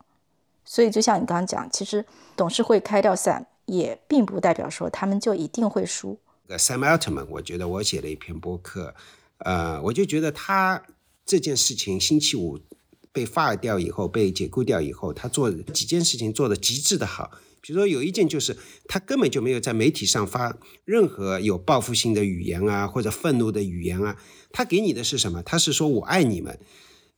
[0.65, 2.05] 所以就像你刚刚讲，其实
[2.37, 6.17] 董事会开掉 Sam 也并不代表说他们就一定会输。
[6.57, 8.95] Sam Altman，我觉得我写了一篇博客，
[9.39, 10.83] 呃，我就觉得他
[11.27, 12.61] 这件事情星期五。
[13.11, 17.33] 被 fire 掉以后，被解雇掉以后，他做几件事情做的极致的好。
[17.61, 18.57] 比如说有一件就是
[18.87, 24.17] 他根本就没有在媒体上发任何有报复性的语言啊，或者愤怒的语言啊。
[24.53, 25.43] 他给你的是什么？
[25.43, 26.61] 他是说我爱你们，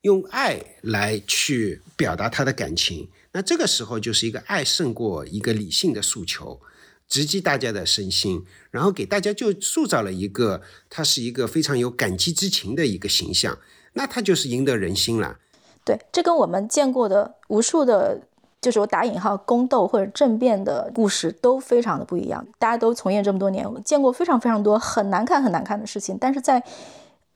[0.02, 3.08] 用爱来去表达他的感情。
[3.32, 6.62] 那这个时候就是一个爱胜过一个理性的诉求，
[7.10, 13.58] 直击大家的身心，然后给大家就塑造了一个他是一个非常有感激之情的一个形象。
[13.94, 15.38] 那他就是赢得人心了。
[15.84, 18.20] 对，这跟我们见过的无数的，
[18.60, 22.46] 就是我打引号宫斗或者政变的故事都非常的不一样。
[22.58, 26.62] 大家都从业这么多年，见过非常非常多很难看很难看的事情，但是在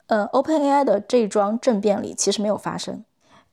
[0.07, 3.05] 呃 OpenAI 的这桩政变里，其实没有发生。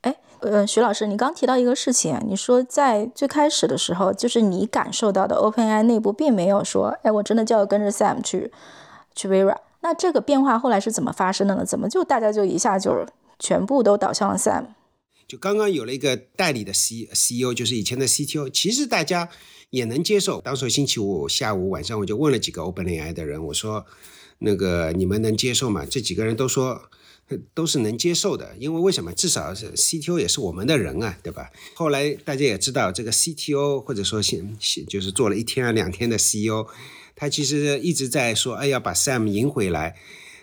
[0.01, 8.51] 哎，呃，徐老师，你刚提到一个事情，你说在最开始的时候，就是你感受到的 OpenAI 内部并没有说，哎，我真的就要跟着 Sam 去
[9.15, 9.59] 去微软。
[9.81, 11.65] 那这个变化后来是怎么发生的呢？
[11.65, 13.05] 怎么就大家就一下就
[13.37, 14.65] 全部都倒向了 Sam？
[15.27, 19.29] 就刚刚有了一个代理的 C CEO，就是以前的 CTO，其实大家
[19.69, 20.41] 也能接受。
[20.41, 23.85] 当时星期五下午晚上，我就问了几个 OpenAI 的人，我说
[24.39, 26.81] ：“那个你们能接受吗？”这几个人都说。
[27.54, 29.12] 都是能接受的，因为为什么？
[29.13, 31.50] 至少是 CTO 也是我们的人啊，对吧？
[31.76, 36.65] 后来大家也知道，这个 CTO 或者说现就是做了一天啊两天的 CEO，
[37.15, 39.96] 他其实一直在说，哎，要把 Sam 赢回来。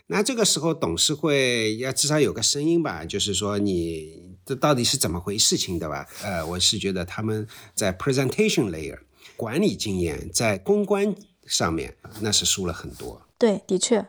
[0.09, 6.07] 那这个时候董事会要至少有个声音吧，就是说你这到底是怎么回事情，对吧？
[6.23, 8.99] 呃，我是觉得他们在 presentation layer
[9.37, 11.15] 管理经验，在公关
[11.47, 13.23] 上面那是输了很多。
[13.37, 14.07] 对，的确，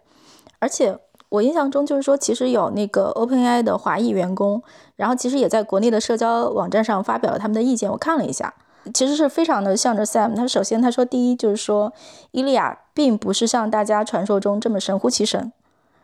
[0.59, 0.99] 而且。
[1.29, 4.61] 我印象中就是说，其实有那个 OpenAI 的华裔员工，
[4.95, 7.91] 然后其实也在国内的社交网站上发表了他们的意见。
[7.91, 8.51] 我看了一下，
[8.93, 10.35] 其实是非常的向着 Sam。
[10.35, 11.93] 他首先他说，第一就是说，
[12.31, 15.53] 伊利亚并不是像大家传说中这么神乎其神。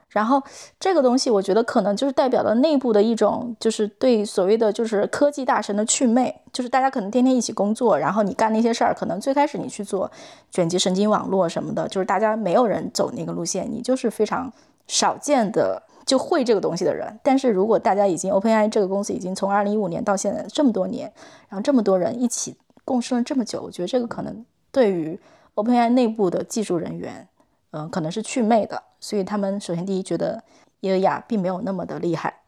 [0.10, 0.42] 然后
[0.80, 6.40] 这个东西，我觉得可能就是代表了内部的一种，就是对所谓的就是科技大神的祛魅。
[6.54, 10.10] 就是大家可能天天一起工作，然后你干那些事儿，可能最开始你去做
[10.52, 14.54] 卷积神经网络什么的，就是大家没有人走那个路线，你就是非常。
[14.88, 21.12] 少见的就会这个东西的人，但是如果大家已经 OpenAI 这个公司已经从二零一五年到现在这么多年，
[21.50, 25.20] 然后这么多人一起共生了这么久，我觉得这个可能对于
[25.56, 27.28] OpenAI 内部的技术人员，
[27.72, 28.82] 嗯，可能是祛魅的。
[29.00, 30.44] 所以他们首先第一觉得
[30.82, 32.42] 耶尔亚并没有那么的厉害，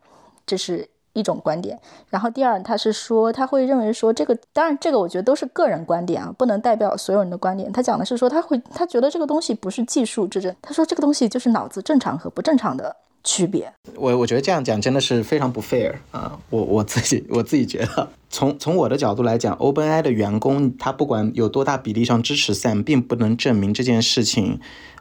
[0.45, 1.77] 这是一种观点。
[2.09, 7.71] 然后第二，他是说他会认为说这个，当然这个我觉得都是个人观点啊，不能代表所有人的观点。
[7.71, 13.73] 他讲的是说他会他觉得这个东西不是技术之争，他说这个东西就是脑子正常和不正常的区别。
[13.95, 16.37] 我我觉得这样讲真的是非常不 fair 啊！
[16.49, 24.59] 我我自己我自己觉得，从从我的角度来讲，OpenAI 的员工他不管有多大比例上支持 Sam，并不能证明这件事情，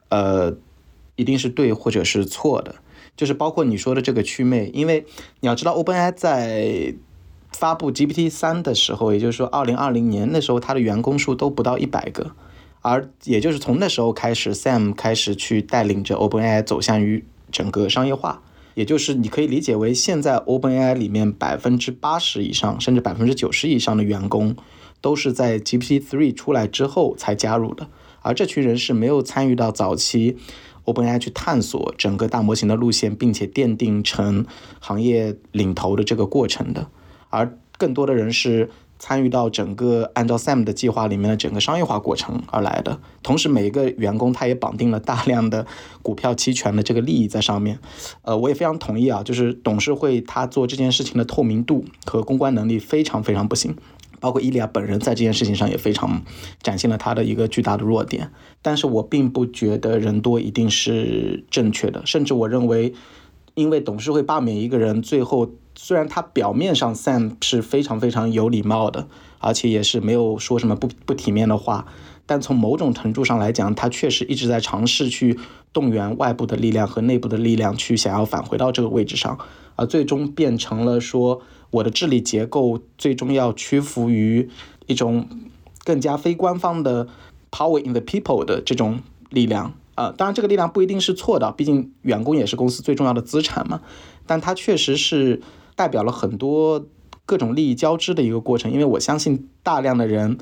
[0.09, 0.55] 呃，
[1.17, 2.77] 一定是对或者是错的。
[3.17, 5.07] 就是包括你说的这个祛魅，因为
[5.41, 6.95] 你要知道，OpenAI 在
[7.51, 12.33] 发布 GPT 三的时候，也就是说二零二零年那时候，它的员工数都不到一百个，
[12.83, 18.43] 而也就是从那时候开始，Sam 开始去带领着 OpenAI 走向于整个商业化，
[18.75, 24.55] 也就是你可以理解为现在 OpenAI 里面百分之八十以上，甚至百分之九十以上的员工
[25.01, 27.89] 都是在 GPT three 出来之后才加入的，
[28.21, 30.37] 而这群人是没有参与到早期。
[30.87, 34.47] OpenAI 去探索整个大模型的路线，并且奠定成
[34.81, 36.87] 行业领头的这个过程的，
[37.29, 42.99] 而更多的人是参与到整个按照 Sam 的计划里面的整个商业化过程而来的。
[43.23, 45.67] 同时，每一个员工他也绑定了大量的
[46.01, 47.79] 股票期权的这个利益在上面。
[48.23, 53.77] 呃，我也非常同意啊，就是董事会他做这件事情的透明度和公关能力非常非常不行。
[54.21, 56.23] 包括伊利亚本人在这件事情上也非常
[56.63, 58.31] 展现了他的一个巨大的弱点，
[58.63, 62.95] 但是我并不觉得人多一定是正确的，甚至我认为，
[63.55, 69.07] 因为董事会罢免一个人，最后虽然他表面上 Sam 是非常非常有礼貌的，
[69.39, 71.87] 而且也是没有说什么不不体面的话，
[72.25, 75.39] 但从某种程度上来讲，他确实一直在尝试去
[75.73, 79.39] 动员外部的力量和内部的力量去想要返回到这个位置上，
[79.77, 81.43] 而最终变成了说。
[81.77, 84.49] 我的治理结构最终要屈服于
[84.87, 85.29] 一种
[85.85, 87.07] 更加非官方的
[87.51, 93.81] power in the people 的这种力量啊，当然这个力量不一定是错的，毕竟员工也是公司最重要的资产嘛。
[94.27, 95.41] 但它确实是
[95.75, 96.87] 代表了很多
[97.25, 100.39] 各种利益交织的一个过程，因为我相信大量的人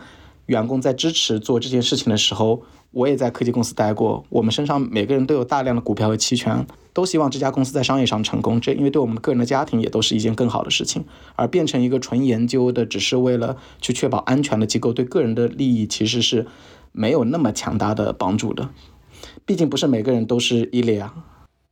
[0.46, 2.62] 员工在支持做这件事情的时候。
[2.94, 8.60] 我也在科技公司待过，我们身上每个人都有大量的股票和期权，都希望这家公司在商业上成功。
[8.60, 11.04] 这因为对我们个人的家庭也都是一件更好的事情。
[11.34, 16.46] 而变成一个纯研究的，只是为了去确保安全的机构，对个人的利益其实是
[16.92, 18.70] 没有那么强大的帮助的。
[19.44, 21.12] 毕竟不是每个人都是伊利亚。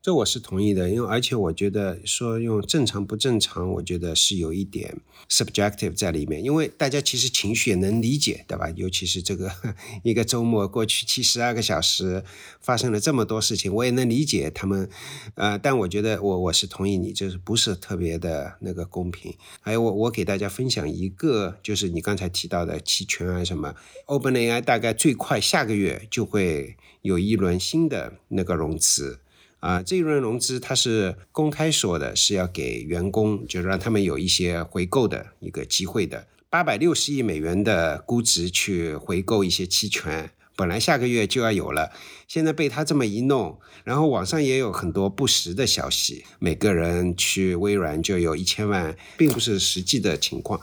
[0.02, 4.96] 这我是同意的，因为而且我觉得说用正常不正常，我觉得是有一点
[5.30, 8.68] subjective 在里面，因为大家其实情绪也能理解，对吧？
[8.74, 9.48] 尤其是这个
[10.02, 12.24] 一个周末过去七十二个小时
[12.60, 14.90] 发生了这么多事情，我也能理解他们。
[15.36, 19.32] 呃，但我觉得我我是同意你，就是不是特别的那个公平。
[19.60, 23.76] 还有我我给大家分享一个，就是你刚才提到的期权啊什么
[24.08, 29.20] ，OpenAI 大概最快下个月就会有一轮新的那个融资。
[29.62, 36.26] 啊，这一轮融资它是公开说的，是要给员工，就是让他们有一些回购的一个机会的。
[36.50, 41.92] 八百六十亿美元的估值去回购一些期权，本来下个月就要有了，
[42.26, 50.60] 现在被他这么一弄，然后网上也有很多不实的消息，每个人去微软就有一千万，并不是实际的情况。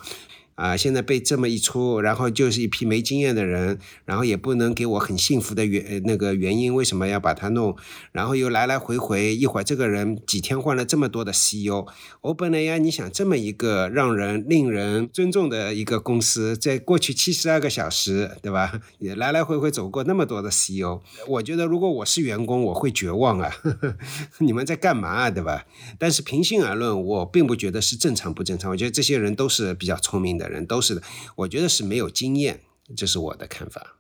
[0.60, 7.78] 啊，现在被这么一出，然后就是一批没经验的人，然后也不能给我很幸福的原那个原因，为什么要把它弄？
[8.12, 18.82] 然后又来来回回，一会儿这个人几天换了这么多的 CEO，OpenAI，你想这么一个让人令人尊重的一个公司，在过去七十二个小时，对吧？
[18.98, 23.50] 也来来回回走过那么多的 CEO，我觉得如果我是员工，我会绝望啊！
[24.40, 25.64] 你们在干嘛啊，对吧？
[25.98, 30.49] 但是平心而论，我并不觉得是正常不正常，我觉得这些人都是比较聪明的。
[30.50, 31.02] 人都是的，
[31.36, 32.62] 我觉得是没有经验，
[32.98, 33.96] 这是我的看法。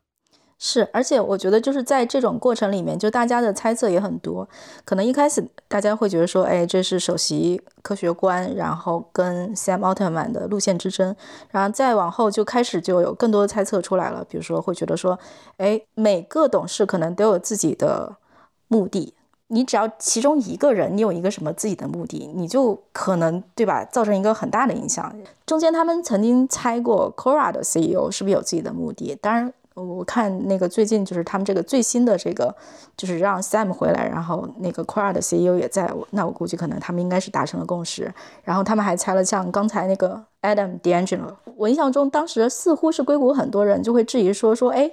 [0.62, 4.45] 是，而且我觉得就是在这种过程里面，就大家的猜测也很多。
[4.84, 11.16] 可能一开始大家会觉得说，哎，这是首席科学官，然后跟 Sam Altman 的路线之争。
[11.52, 15.18] 然后再往后就开始就有更多的猜测出来了，比如说会觉得说，
[15.56, 18.18] 哎，每个董事可能都有自己的
[18.68, 19.14] 目的。
[19.52, 25.12] 你只要其中一个人，你有一个什么自己的目的，你就可能对吧，造成一个很大的影响。
[25.43, 29.18] 中间他们曾经猜过，Cora 的 CEO 是不是有自己的目的？
[29.20, 32.56] 当然，我看那个最近就是他们这个最新的这个，
[32.95, 38.14] 就是让 Sam 回来，然后那个 Cora 的 CEO 也在，那我估计可能他们应该是达成了共识。
[38.43, 44.91] 然后他们还猜了像刚才那个 Adam Dangel，我印象中当时似乎是硅谷很多人就会质疑说说，哎。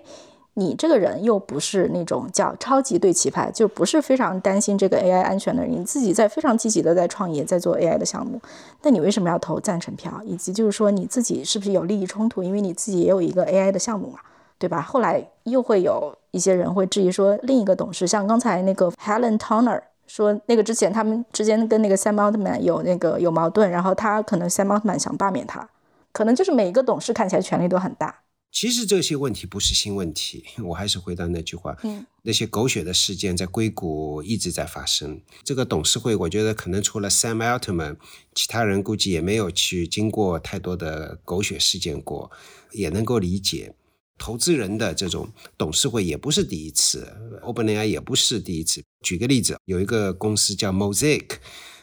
[0.59, 8.41] 你这个人又不是那种叫超级对齐派，就不是非常担心这个 AI 安全的人，你自己在非常积极的在创业，在做 AI 的项目，
[8.81, 10.19] 那你为什么要投赞成票？
[10.25, 12.43] 以及就是说你自己是不是有利益冲突？
[12.43, 14.19] 因为你自己也有一个 AI 的项目嘛，
[14.59, 14.81] 对吧？
[14.81, 25.69] 后来又会有一些人会质疑说，另一个董事像刚才那个 Helen Turner 说，那个之前他们之间跟那个 Sam Altman 有那个有矛盾，然后他可能 Sam Altman 想罢免他，
[26.13, 28.21] 可能就是每一个董事看起来权力都很大。
[28.53, 35.21] 其实这些问题不是新问题， 我还是回到那句话，嗯，那些狗血的事件在硅谷一直在发生。
[35.45, 37.99] 这个董事会，我觉得可能除了 Sam Altman，
[38.35, 42.31] 其他人估计也没有去经过太多的狗血事件过，
[42.73, 43.75] 也能够理解。
[44.17, 48.83] 投资人的这种董事会也不是第一次，OpenAI 也不是第一次。
[49.03, 51.33] 举个例子，有一个公司叫 Mosaic，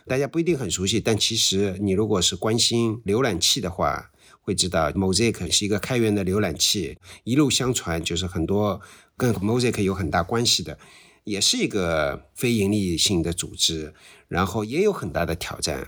[0.08, 4.10] 大家不一定很熟悉，但其实你如果是关心浏览器的话。
[4.44, 8.80] 会知道 Mosaic 是一个开源的浏览器，一路相传就是很多
[9.18, 10.78] 跟 Mosaic 有很大关系的，
[11.24, 13.94] 也是一个非盈利性的组织，
[14.28, 15.88] 然后也有很大的挑战。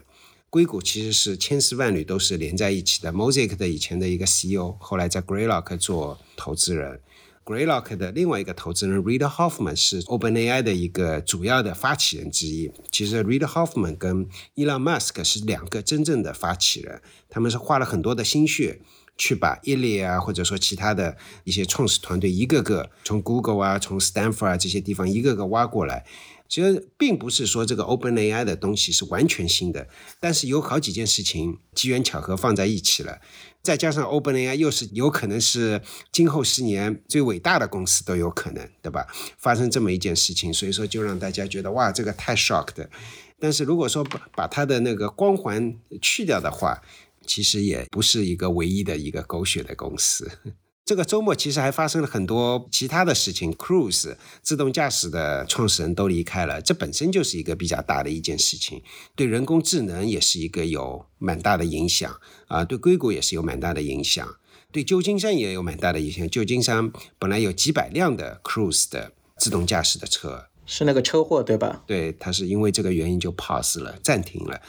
[0.50, 3.12] 硅谷其实是千丝万缕都是连在一起的。
[3.12, 7.02] Mosaic 的以前的一个 CEO 后来在 Greylock 做投资人。
[7.46, 12.72] Greylock 的另外一个投资人 Reid Hoffman 是 OpenAI 的一个主要的发起人之一。
[12.90, 18.80] 其实 Reid Hoffman 跟 Elon Musk 是两个真正的发起人，他们是花了很多的心血
[19.16, 26.04] 去把 e l i 啊，或者说其他的一些创始团队一个个从 Google 啊、从 Stanford 啊这些地方一个个挖过来。
[26.48, 29.88] 其实并不是说这个 OpenAI 的东西是完全新的，
[30.20, 33.20] 但是有好几件事情机缘巧合放在一起了。
[33.64, 35.82] 再加上 OpenAI 又是有可能是
[36.12, 39.08] 今后十年最伟大的公司都有可能，对吧？
[39.40, 42.90] 发生这么一件事情，所以说就让大家觉得哇，这个太 shock 的。
[43.40, 46.80] 但是如果说把把它的那个光环去掉的话，
[47.26, 50.30] 其实也不是一个唯一的一个狗血的公司。
[50.86, 58.84] 这个周末其实还发生了很多其他的事情，Cruise 自动驾驶的创始人都离开了，这本身就是一个比较大的一件事情，
[59.16, 62.16] 对人工智能也是一个有蛮大的影响
[62.50, 64.38] 啊，对硅谷也是有蛮大的影响，
[64.72, 66.30] 对旧金山也有蛮大的影响。
[66.30, 70.46] 旧金山本来有几百辆的 Cruise 的自动驾驶的车。
[70.66, 71.84] 是那个车祸对吧？
[71.86, 74.62] 对，他是因为这个原因就 pause 了，暂停了。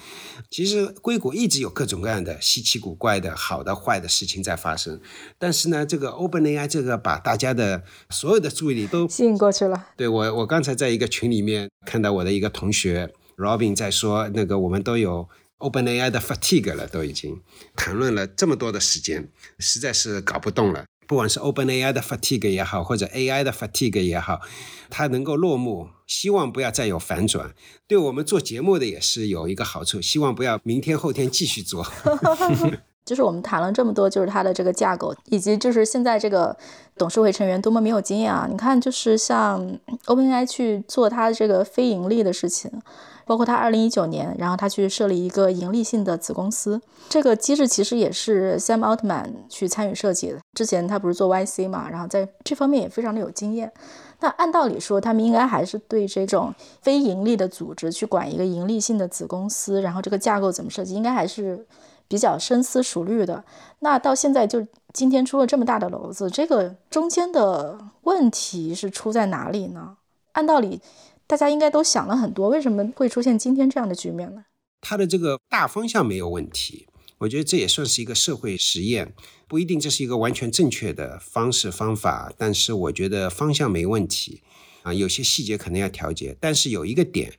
[0.50, 5.00] 其实硅谷一直有各种各样的稀奇古怪的好的坏的事情在发生，
[5.38, 9.86] 但是呢，这个 OpenAI 这个把大家的所有的注意力都吸引过去了。
[9.96, 15.28] 对我，我刚才在一个群里面看到我的一个同学 Robin 在说，那个我们都有
[15.58, 17.40] OpenAI 的 fatigue 了，都已经
[17.74, 20.84] 谈论了这么多的时间，实在是搞不动了。
[21.06, 24.40] 不管是 OpenAI 的 fatigue 也好，或者 AI 的 fatigue 也好，
[24.90, 27.54] 它能够落幕，希望不要再有反转。
[27.86, 31.86] 对我们做节目的也是有一个好处，希望不要明天后天继续做。
[33.06, 36.56] 就是我们谈了这么多，就是它的这个架构，以及就是现在这个
[36.98, 38.48] 董事会成员多么没有经验啊！
[38.50, 42.68] 你看，就是像 OpenAI 去做它这个非盈利的事情。
[43.26, 50.38] 包括他二零一九年，然后他去设立一个盈利性的子公司，这个机制其实也是 Sam Altman 去参与设计的。
[50.54, 53.72] 之前他不是做 YC 嘛，然后在这方面也非常的有经验。
[54.20, 61.66] 那按道理说，他们应该还是对这种非盈利的组织去管一个盈利性的子公司，然后这个架构怎么设计，应该还是
[62.06, 63.44] 比较深思熟虑的。
[63.80, 69.96] 那到现在就今天出了这么大的篓子，这个中间的问题是出在哪里呢？
[70.32, 70.80] 按道理，
[71.26, 74.44] 大家应该都想了很多，为什么会出现今天这样的局面呢？
[74.80, 76.86] 它的这个大方向没有问题，
[77.18, 79.12] 我觉得这也算是一个社会实验，
[79.48, 84.42] 不一定这是一个完全正确的方式方法，但是我觉得方向没问题
[84.82, 87.32] 啊，有些细节可能要调节，但是有一个点，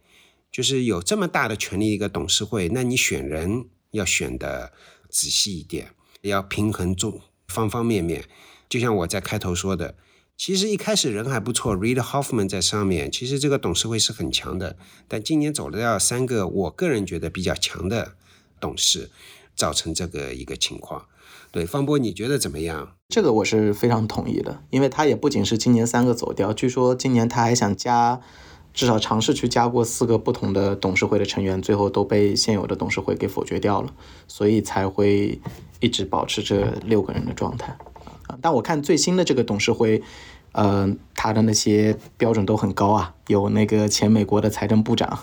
[0.52, 4.74] 就是有这么大的权力一个董事会，那你选人要选的
[5.10, 8.26] 仔细一点，要平衡众方方面面，
[8.68, 9.96] 就像我在开头说的。
[10.38, 14.78] 其实一开始人还不错，Reid Hoffman 在上面，其实这个董事会是很强的。
[15.08, 18.14] 但今年走了要三个，我个人觉得比较强的
[18.60, 19.10] 董事，
[19.56, 21.08] 造成这个一个情况。
[21.52, 22.96] 对，方波你觉得怎么样？
[23.10, 28.22] 这个我是非常同意的，因为他也不仅是今年三个走掉，据说今年他还想加，
[28.72, 33.92] 至少尝试去加过四个不同的董事会的成员，最后都被现有的董事会给否决掉了，
[34.28, 35.42] 所以才会
[35.80, 37.76] 一直保持这六个人的状态。
[38.42, 40.02] 但我看最新的这个董事会，
[40.52, 45.20] 呃，他的那些标准都很高啊，有那个前美国的财政部长，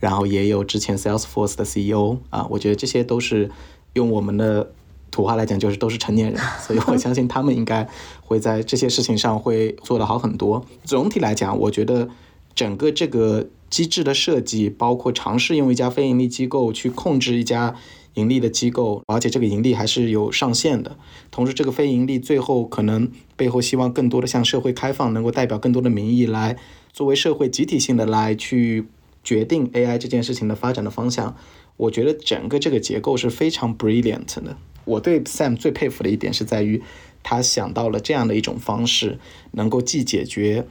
[0.00, 3.50] 然后也有之前 Salesforce 的 CEO 啊，我觉得这些都是
[3.94, 4.70] 用我们的
[5.10, 7.88] 土话来讲，就是都是成年人， 所以我相信他们应该
[8.22, 10.64] 会在这些事情上会做得好很多。
[10.84, 12.08] 总体来讲，我觉得
[12.54, 17.74] 整个这个机制的设计，包括尝试用一家非盈利机构去控制一家。
[18.16, 20.98] 盈利的机构，而且这个盈利还是有上限的。
[21.30, 26.56] 同时，这个非盈利最后可能背后希望更多的向社会开放，能够代表更多的民意来
[26.92, 28.86] 作为社会集体性的来去
[29.24, 31.36] 决定 AI 这件事情的发展的方向。
[31.76, 34.56] 我觉得整个这个结构是非常 brilliant 的。
[34.84, 36.82] 我对 Sam 最佩服的一点是在于，
[37.22, 39.18] 他想到了这样的一种方式，
[39.52, 40.66] 能够既解决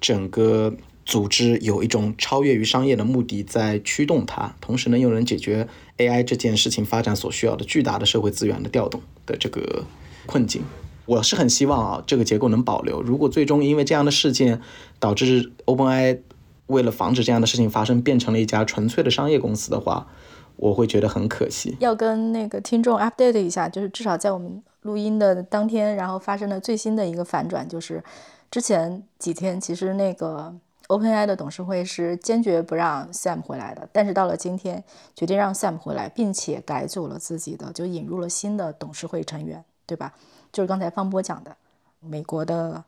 [0.00, 0.74] 整个。
[1.06, 9.84] 组织有一种超越于商业的目的在驱动它，同时呢又能解决 AI 这件事情发展所需要的巨大的社会资源的调动的这个
[10.26, 10.64] 困境。
[11.04, 13.00] 我是很希望啊这个结构能保留。
[13.00, 14.60] 如果最终因为这样的事件
[14.98, 16.18] 导致 OpenAI
[16.66, 20.08] 为了防止这样的事情发生变成了一家纯粹的商业公司的话，
[20.56, 21.76] 我会觉得很可惜。
[21.78, 28.02] 要跟那个听众 update 一下，就是至少在我们录音的当天，然后发生了最新的一个反转，就是
[28.50, 30.52] 之前几天其实那个。
[30.88, 34.84] OpenAI 的董事会是坚决不让 Sam 回来的，但是到了今天，
[35.14, 40.14] 决定让 Sam 回来，并且改组了自己的，就引入了新的董事会成员，对吧？
[40.52, 41.56] 就是刚才方波讲的，
[42.00, 42.84] 美国的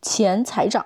[0.00, 0.84] 前财长，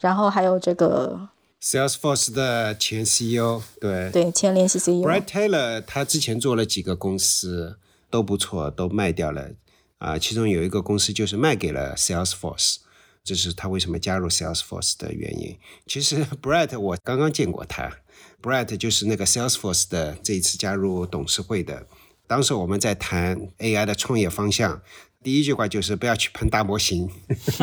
[0.00, 1.28] 然后还有这个
[1.62, 7.78] Salesforce 的前 CEO，对对，前联席 CEO Brad Taylor，他之前做了几个公司
[8.10, 9.50] 都不错，都卖掉了
[9.98, 12.78] 啊，其中有一个公司就是卖给了 Salesforce。
[13.24, 15.58] 这是他为什么加入 Salesforce 的原因。
[15.86, 17.90] 其实 Brett 我刚刚见过他
[18.42, 21.86] ，Brett 就是那个 Salesforce 的这一次加入董事会的。
[22.26, 24.82] 当时我们在谈 AI 的创业方向，
[25.22, 27.10] 第一句话就是不要去碰大模型。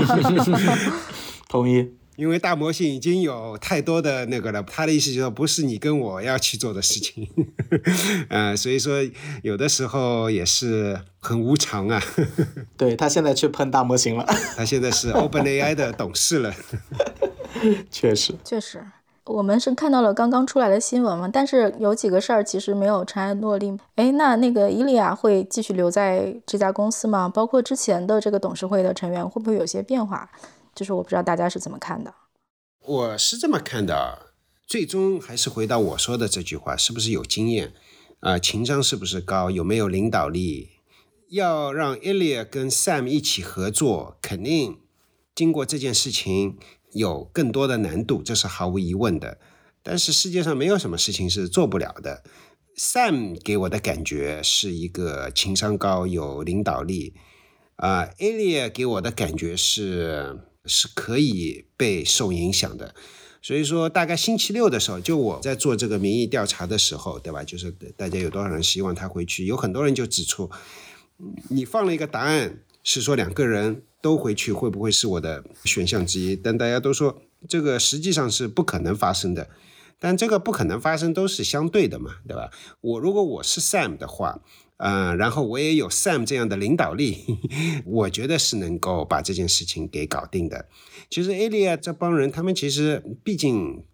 [1.48, 2.01] 同意。
[2.22, 7.28] 因为大模型已经有太多的那个了，他的意思就是说不是你跟我要去做的事情，
[8.30, 9.00] 呃，所以说
[9.42, 12.00] 有的时候也是很无常啊。
[12.78, 14.24] 对他现在去喷大模型了，
[14.56, 16.54] 他现在是 OpenAI 的董事了。
[17.90, 18.86] 确实，确实，
[19.26, 23.80] 我们是看到了刚刚出来的新闻嘛，但是有几个事儿其实没有尘埃落定。
[23.96, 27.28] 哎，那那个伊利亚会继续留在这家公司吗？
[27.28, 30.30] 包括之前的这个董事会的成员会不会有些变化？
[30.74, 32.14] 就是我不知道大家是怎么看的，
[32.80, 34.34] 我是这么看的，
[34.66, 37.74] 最终还是回到我说的这句话，是不是有经验
[38.22, 38.40] 啊？
[38.40, 39.52] 情商是不是高？
[39.52, 40.70] 有没有领导力？
[41.30, 44.80] 要让 Ilya 跟 Sam 一起合作，肯定
[45.36, 46.58] 经过这件事情
[46.92, 49.40] 有更多的难度，这是毫无疑问的。
[49.84, 52.24] 但是世界上没有什么事情是做不了的。
[52.78, 57.16] Sam 给我的感觉是一个情商高、有领导力
[57.76, 60.40] 啊，Ilya 给我的感觉是。
[60.66, 62.94] 是可以被受影响的，
[63.42, 67.44] 所以说大概星期六的时候，就我在做这个民意调查的时候，对吧？
[67.44, 69.46] 就是大家有多少人希望他回去？
[69.46, 70.52] 有很多人就指出，
[71.50, 76.36] 你放了一个答案是说两个人都回去，会不会是我的选项之一？
[76.36, 79.50] 但大家都说这个实际上是不可能发生的。
[80.00, 82.52] 但这个不可能发生都是相对的嘛，对吧？
[82.82, 84.42] 我如果我是 Sam 的话。
[84.84, 87.24] 嗯，然后我也有 Sam 这样的领导力，
[87.86, 90.68] 我觉得是能够把这件事情给搞定的。
[91.10, 93.86] 其实 Alia 这帮人，他们其实毕竟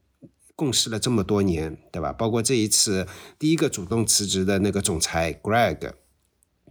[0.55, 2.13] 共事了这么多年，对吧？
[2.13, 3.05] 包括这一次
[3.37, 5.91] 第一个主动辞职的那个总裁 Greg。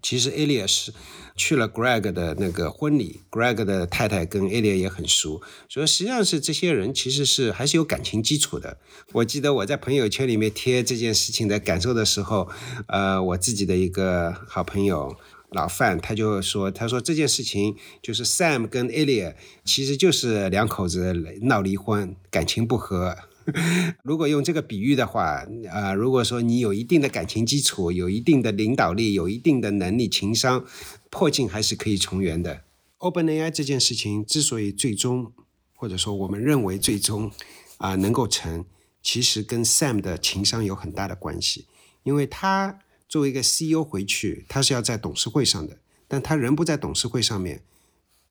[0.07, 0.93] 其实 Alia 是
[1.35, 8.79] 去了 Greg 的那个婚礼，Greg 的太太跟 Alia 也很熟，所以实际上是这些人其实是还是有感情基础的。
[9.15, 12.49] 我记得我在朋友圈里面贴这件事情的感受的时候，
[12.87, 15.17] 呃，我自己的一个好朋友
[15.51, 19.35] 老范，他就说，他说这件事情就是 Sam 跟 Elia
[19.65, 23.17] 其实就是两口子闹离婚，感情不和。
[24.03, 30.65] 如果用这个比喻的话，啊，如果说你有一定的感情基础，有一定的领导力，有一定的能力、情商，
[31.11, 32.63] 破镜还是可以重圆的。
[32.99, 35.33] OpenAI 这件事情之所以最终，
[35.75, 37.31] 或者说我们认为最终
[37.79, 38.65] 啊能够成，
[39.03, 41.67] 其实跟 Sam 的情商有很大的关系，
[42.03, 42.81] 因为他。
[43.09, 45.79] 作为一个 CEO 回去，他是要在董事会上的，
[46.09, 47.63] 但他人不在董事会上面，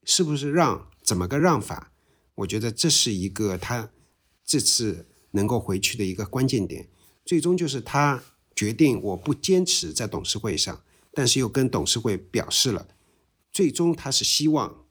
[0.03, 0.89] 是不是让？
[1.01, 1.93] 怎么个让法？
[2.35, 3.89] 我觉得这是一个他
[4.45, 6.87] 这次能够回去的一个关键点。
[7.25, 8.23] 最终就是他
[8.55, 12.87] 决定我不坚持在董事会上，但是又跟董事会表示了，
[13.51, 14.85] 最终他是希望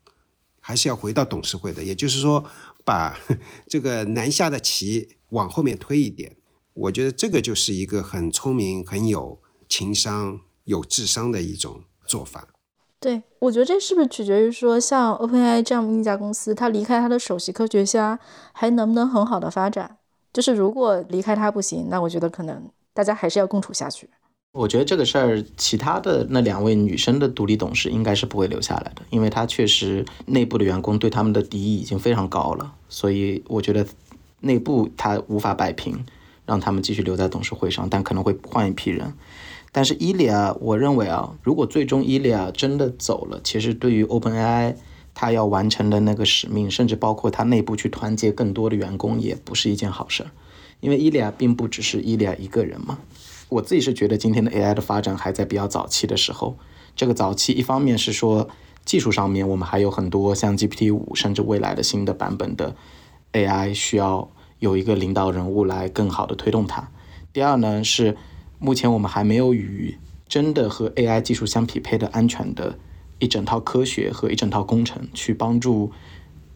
[0.61, 1.84] 还是要回到董事会的。
[1.84, 2.44] 也就是说，
[2.84, 3.18] 把
[3.68, 6.36] 这个南下的棋往后面推一点。
[6.74, 9.40] 我觉得这个就是一个很聪明、很有。
[9.66, 12.53] 情商有智商的一种做法，
[13.05, 18.18] 对我觉得这是不是取决于说，像 OpenAI 这样一家公司，它离开它的首席科学家，
[18.52, 19.98] 还能不能很好的发展？
[20.32, 24.09] 就是如果离开它不行，那我觉得可能大家还是要共处下去。
[24.55, 33.86] 我觉得这个事儿，其他的那两位女生的独立董事应该是不会留下来的，因为他确实内部的员工对他们的敌意已经非常高了，所以我觉得
[34.40, 36.02] 内部他无法摆平，
[36.46, 39.12] 让他们继续留在董事会上，但可能会换一批人。
[39.77, 44.77] 但是伊利亚，我认为啊，如果最终伊利亚真的走了，其实对于 OpenAI，
[45.14, 50.31] 他要完成的那个使命，甚至包括他内部去团结更多的员工，也不是一件好事儿。
[50.79, 53.01] 因为伊利亚并不只是伊利亚一个人嘛。
[53.49, 56.57] 我自己是觉得今天的 AI 的发展还在比较早期的时候。
[56.95, 58.49] 这个早期一方面是说
[58.85, 62.77] 技术上面我们还有很多像 GPT 五，甚至未来的新的版本的
[63.33, 66.89] AI 需要有一个领导人物来更好的推动它。
[67.33, 68.16] 第二呢是。
[68.64, 72.78] 目前我们还没有与真的和 AI 技术相匹配的安全的
[73.18, 75.92] 一整套科学和一整套工程，去帮助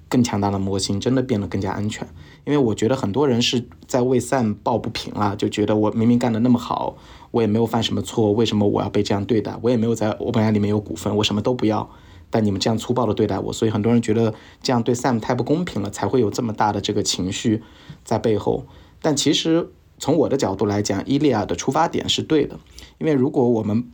[0.08, 2.08] 更强大的模型真的变得更加安全。
[2.46, 6.96] 因为我觉得很多人是在为 Sam 抱不平啊，就觉得我明明干的那么好，
[7.30, 9.58] 我也没有犯什么错，为什么我要被这样对待？
[9.60, 11.90] 我也没有在 OpenAI 里面有股份，我什么都不要，
[12.30, 14.32] 但你们这样粗暴的对待我，所以很多人觉得
[14.62, 17.62] 这样对 Sam 太不公平了，才会有这么大的这个情绪
[18.02, 18.64] 在背后。
[19.02, 19.72] 但其实。
[19.98, 22.58] 从我的角度来讲，伊利亚的出发点是对的，
[22.98, 23.84] 因为如果我们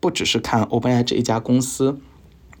[0.00, 1.98] 不只是看 OpenAI 这一家公司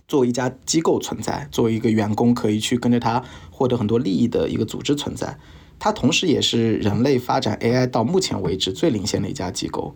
[0.08, 5.38] 作为一家机构存在，作为一个员工可以去跟着它获得很多利益的一个组织存在，
[5.78, 9.94] 它同时也是人类发展 AI 到目前为止最领先的一家机构，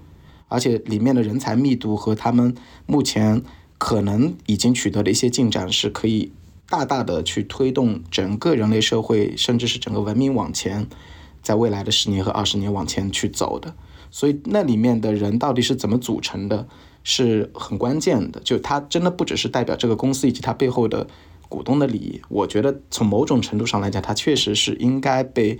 [0.48, 2.54] 而且里面的人才密度和他们
[2.86, 3.42] 目前
[3.78, 6.32] 可能已经取得的一些进展，是可以
[6.68, 10.86] 大大的去推动整个人类社会，甚至是整个文明往前。
[11.42, 13.74] 在未来的十年和二十年往前去走的，
[14.10, 16.66] 所以那里面的人到底是怎么组成的，
[17.04, 18.40] 是很关键的。
[18.40, 21.06] 就他真的不只是代表这个公司以及他背后的
[21.48, 22.20] 股东的利益。
[22.28, 25.58] 我觉得从某种程度上来讲，他确实是应该被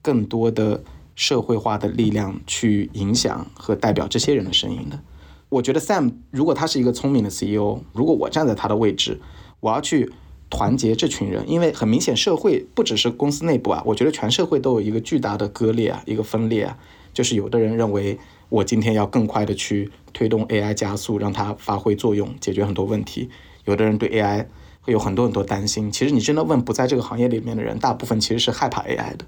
[0.00, 0.82] 更多的
[1.14, 5.00] 社会化的力量去影响和代表这些人的声音的。
[5.48, 9.20] 我觉得 Sam 如果他是一个聪明的 CEO，如果我站在他的位置，
[9.60, 10.12] 我要去。
[10.54, 16.78] 团结这群人，因为很明显，社会不只是公司内部啊，我觉得全社会都有一个巨大的割裂啊，一个分裂啊。
[17.12, 18.16] 就是有的人认为，
[18.48, 23.28] 我今天要更快的去推动 AI 加速，让它发挥作用，解决很多问题。
[23.64, 24.46] 有的人对 AI
[24.80, 25.90] 会有很多很多担心。
[25.90, 29.24] 其实你真的问不在这个行业里面的人，大部分其实是害怕 AI 的。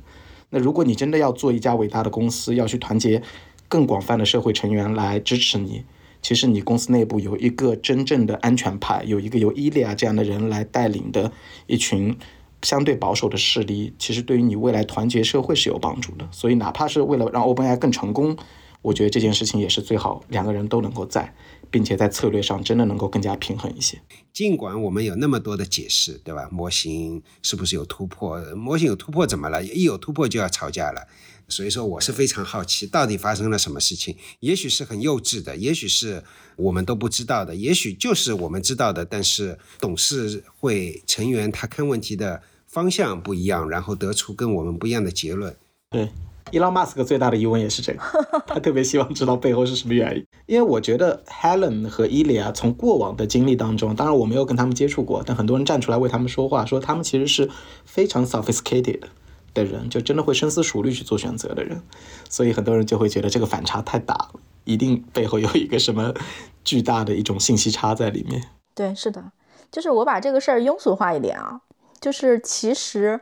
[0.50, 3.20] 那如果你真的要做一家伟大的公司，要去团结
[3.68, 5.84] 更广泛的社会成员来支持你。
[6.26, 11.30] 其实你公司内部有一个真正的安全派，有一个由伊利亚这样的人来带领的
[11.68, 12.18] 一群
[12.62, 16.28] 相对保守的势力，其实对于你未来团结社会是有帮助的。
[16.32, 18.36] 所以哪怕是为了让 OpenAI 更成功，
[18.82, 21.32] 我觉得这件事情也是最好两个人都能够在，
[21.70, 24.00] 并且在策略上真的能够更加平衡一些。
[24.32, 26.48] 尽管我们有那么多的解释，对吧？
[26.50, 28.42] 模型是不是有突破？
[28.56, 29.62] 模型有突破怎么了？
[29.62, 31.06] 一有突破就要吵架了。
[31.48, 34.16] 所以说，我是非常好奇，到底发生了什么事情？
[34.40, 36.24] 也许是很幼稚的，也许是
[36.56, 39.04] 我们都不知道的，也许就是我们知道的。
[39.04, 45.54] 但是董事会成员他看问题的方向不一样，然后得出跟我们不一样的结论。
[45.90, 46.10] 对，
[46.50, 48.00] 伊朗马斯克最大的疑问也是这个，
[48.48, 50.26] 他特别希望知道背后是什么原因。
[50.46, 57.48] 因为我觉得 Helen 和伊利亚从过往的经历当中，当然我没有跟他们接触过，但很多人站出来为他们说话，说他们其实是
[57.84, 58.98] 非常 sophisticated。
[58.98, 59.08] 的
[59.64, 61.80] 的人就真的会深思熟虑去做选择的人，
[62.28, 66.12] 所以很多人就会觉得这个反差太大了，一定背后有一个什么
[66.64, 68.42] 巨大的一种信息差在里面。
[68.74, 69.32] 对，是的，
[69.72, 71.60] 就是我把这个事儿庸俗化一点啊，
[72.00, 73.18] 就是其实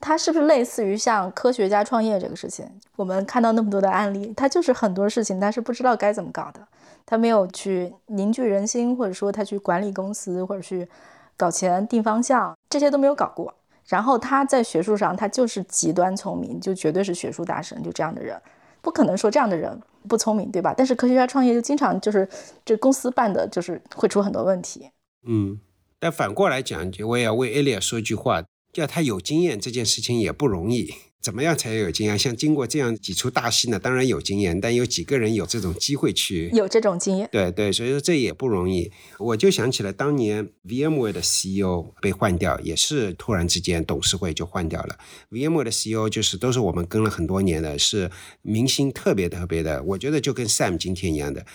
[0.00, 2.66] 它是不是类似于像科学家创业这个事情？
[2.96, 6.60] 我们看到那么多的案例，他就是很多事情他是不知道该怎么搞的，
[7.04, 10.88] 他没有去凝聚人心，或者说他去管理公司，或者去
[11.36, 13.52] 搞钱、定方向，这些都没有搞过。
[13.86, 18.40] 然后他在学术上，他就是极端聪明，就绝对是学术大神，就这样的人，
[18.80, 19.78] 不可能说这样的人
[20.08, 20.74] 不聪明，对吧？
[20.76, 22.28] 但是科学家创业就经常就是
[22.64, 24.90] 这公司办的就是会出很多问题。
[25.26, 25.60] 嗯，
[25.98, 30.94] 但反过来讲，我也要为艾利亚说一句话，叫他有经验这件事情也不容易。
[31.24, 32.18] 怎么样才有经验？
[32.18, 33.78] 像经过这样几出大戏呢？
[33.78, 37.26] 当然有经验，但有几个人有这种机会去有这种经验？
[37.32, 38.92] 对对，所以说这也不容易。
[39.18, 44.98] 我就想起来，当年 VMware 的 CEO 被换掉，也是突然之间董事会就换掉了。
[45.30, 48.10] VMware 的 CEO 就是都是我们跟了很多年的，是
[48.42, 51.46] 明星特别特别的，我觉得就跟 Sam 今天一样的。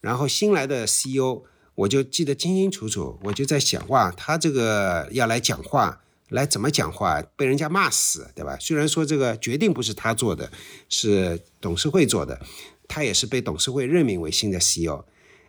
[0.00, 1.44] 然后新来的 CEO，
[1.76, 6.00] 我就记得清清楚楚，我就在想，哇，他这个要来讲话。
[6.32, 8.56] 来怎么讲话被人家骂死，对吧？
[8.58, 10.50] 虽然说这个决定不是他做的，
[10.88, 12.40] 是董事会做的，
[12.88, 15.04] 他也是被董事会任命为新的 CEO。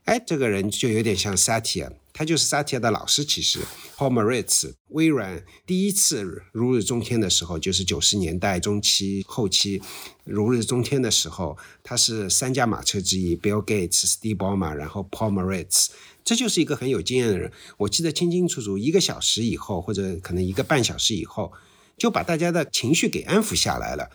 [0.05, 3.23] 哎，这个人就有点像 Satya，他就是 Satya 的老师。
[3.23, 3.59] 其实
[3.95, 9.81] Paul Maritz，微软第一次如日中天的时候，就是九十年代中期后期
[10.25, 15.87] 如日中天的时候，他是三驾马车之一，Bill Gates、Steve Ballmer，然后 Paul Maritz。
[16.23, 21.51] 这就是一个很有经验的人，我记得清清楚楚，一个小时以后或者可能一个半小时以后，
[21.97, 24.09] 就把大家的情绪给安抚下来了。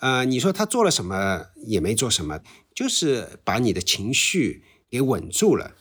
[0.00, 2.40] 呃，你说他做了什么也没做什么，
[2.74, 5.74] 就是把你的情绪给稳住了。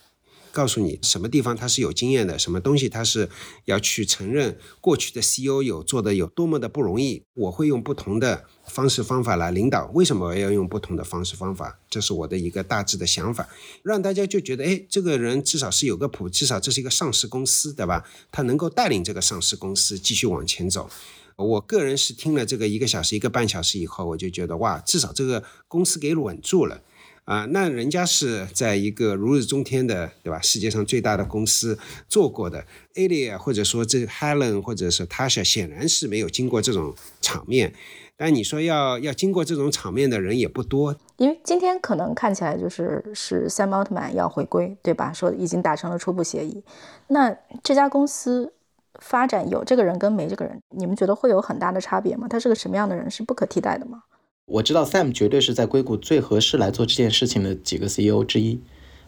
[0.56, 3.30] 告诉你什么地方他是有经验的，什么东西他是
[3.66, 7.24] 要去承认过去的 CEO 有做的有多么的不容易。
[7.34, 11.78] 我会用不同的方式方法来领导，为什么要用不同的方式方法？
[11.90, 13.50] 这是我的一个大致的想法，
[13.84, 18.06] 让大家就觉得，哎，这个人至少是有个谱，至少这是一个上市公司，对吧？
[18.32, 20.90] 他能够带领这个上市公司继续往前走。
[21.36, 26.82] 我个人是听了这个一个小时、一个半小时以后，我就觉得，哇，至少这个公司给稳住了。
[27.26, 30.40] 啊，那人家是在一个如日中天的，对吧？
[30.42, 32.64] 世界上最大的公司做过的
[32.94, 37.74] ，Alia 或者说这 Helen 或者是 Tasha，显然是没有经过这种场面。
[38.16, 45.12] 但你说要要经过这种场面的人也不多，因为今天可能看起来就是是 Sam Altman 要回归，对吧？
[45.12, 46.64] 说已经达成了初步协议。
[47.08, 48.54] 那这家公司
[49.02, 52.28] 发展有这个人跟没这个人，你们觉得会有很大的差别吗？
[52.30, 53.10] 他是个什么样的人？
[53.10, 54.04] 是不可替代的吗？
[54.48, 58.60] 我知道 Sam 绝对是在硅谷最合适来做这件事情的几个 CEO 之一，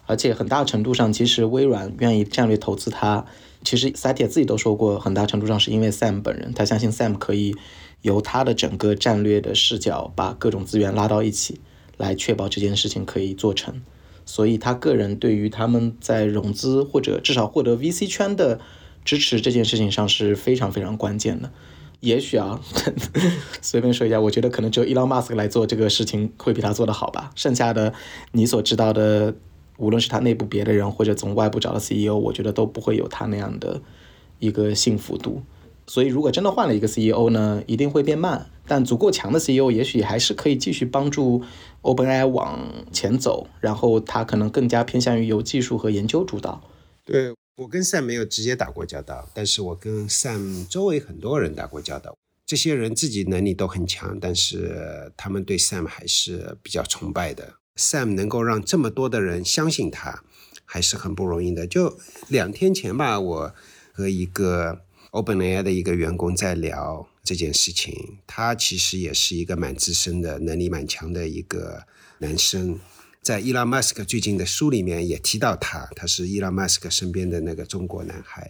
[0.08, 3.24] 而且很大程度上，其实微软愿意战略投资他，
[3.64, 7.56] 其实 Satya 自己都说过，很大程度上是因为 Sam 本人，他相信 Sam 可以
[8.02, 11.62] 由他的整个战略的视角，把各种资源拉到一起，
[11.98, 13.80] 来确保这件事情可以做成。
[14.26, 18.60] 所以他个人对于他们在融资或者至少获得 VC 圈的
[19.06, 21.52] 支持这件事情上是非常非常关键的。
[22.02, 22.60] 也许啊，
[23.62, 27.32] 随便说一下，我觉得可能只有伊朗马斯克来做这个事情会比他做的好吧。
[27.36, 27.94] 剩下的
[28.32, 29.34] 你所知道的，
[29.78, 33.82] 无论是他内部别的人，或者从外部找的 CEO，我觉得都不会有他那样的
[34.40, 35.42] 一个幸福度。
[35.88, 38.50] 所以，如果真的换了一个 CEO 呢，一定会变慢。
[38.68, 41.42] 但足够强的 CEO，也许还是可以继续帮助
[41.82, 42.60] OpenAI 往
[42.92, 43.48] 前走。
[43.62, 46.62] 然后，他可能更加偏向于由技术和研究主导。
[47.06, 47.34] 对。
[47.58, 52.16] 我跟 Sam 没有直接打过交道，但是我跟 Sam 周围很多人打过交道。
[52.46, 57.56] 这些人自己能力都很强，但是他们对 Sam 还是比较崇拜的。
[57.76, 60.24] Sam 能够让这么多的人相信他，
[60.66, 61.66] 还是很不容易的。
[61.66, 61.98] 就
[62.28, 63.56] 两天前吧，我
[63.92, 71.88] 和一个 OpenAI 的一个员工在聊这件事情，他其实也是一个蛮资深的、能力蛮强的一个
[72.20, 72.80] 男生。
[73.28, 78.50] 在伊朗马斯克最近的书里面也提到他，他是伊朗马斯克身边的那个中国男孩，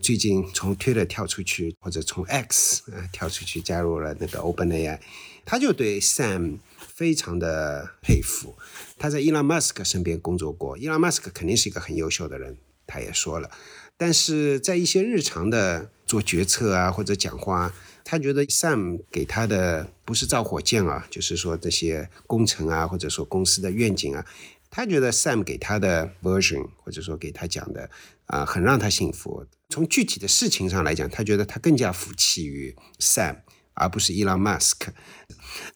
[0.00, 4.98] 最近从 Twitter 跳出去，或者从 X 啊跳出去，加入了那个 OpenAI，
[5.46, 8.54] 他就对 Sam 非常的佩服。
[8.98, 13.50] 他在伊朗马斯克身边工作过，伊朗马斯克肯定是一个很优秀的人，他也说了，
[13.96, 17.72] 但是在一些日常的做决策啊或者讲话。
[18.10, 24.24] 他觉得 Sam 给他的不是造火箭啊，就是说这些工程啊，或者说公司的愿景啊，
[24.70, 27.90] 他觉得 Sam 给他的 version 或者说给他讲的
[28.24, 29.44] 啊，很让他信服。
[29.68, 33.40] 从具体的事情上来讲，他觉得他更加服气于 Sam，
[33.74, 34.88] 而不是 Elon Musk。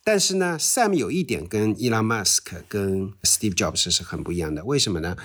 [0.02, 4.64] 但是呢，Sam 有一点跟 Elon Musk 跟 Steve Jobs 是很不一样的。
[4.64, 5.18] 为什么呢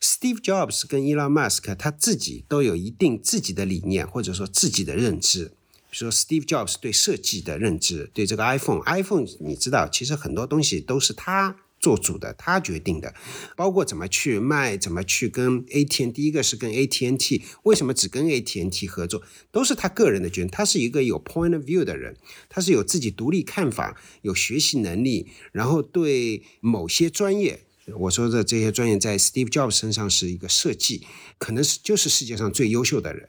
[0.00, 5.52] ？Steve Jobs 跟 Elon Musk 他自己都有一定自己的理念，或者说自己的认知。
[5.94, 13.14] 说 Steve Jobs 对设计的认知，对这个 iPhone，iPhone 你知道，其实很多东西都是他做主的，他决定的，
[13.56, 19.22] 包括怎么去卖，怎么去跟 ATN，第一个是跟 ATNT，为什么只跟 ATNT 合作，
[19.52, 20.50] 都是他个人的决定。
[20.50, 22.16] 他是一个有 point of view 的人，
[22.48, 27.66] 他是有自己独立看法，有学习能力，然后对某些专业
[27.98, 33.28] 我说的这些专业在 Steve Jobs 身上是一个设计，可能是就是世界上最优秀的人。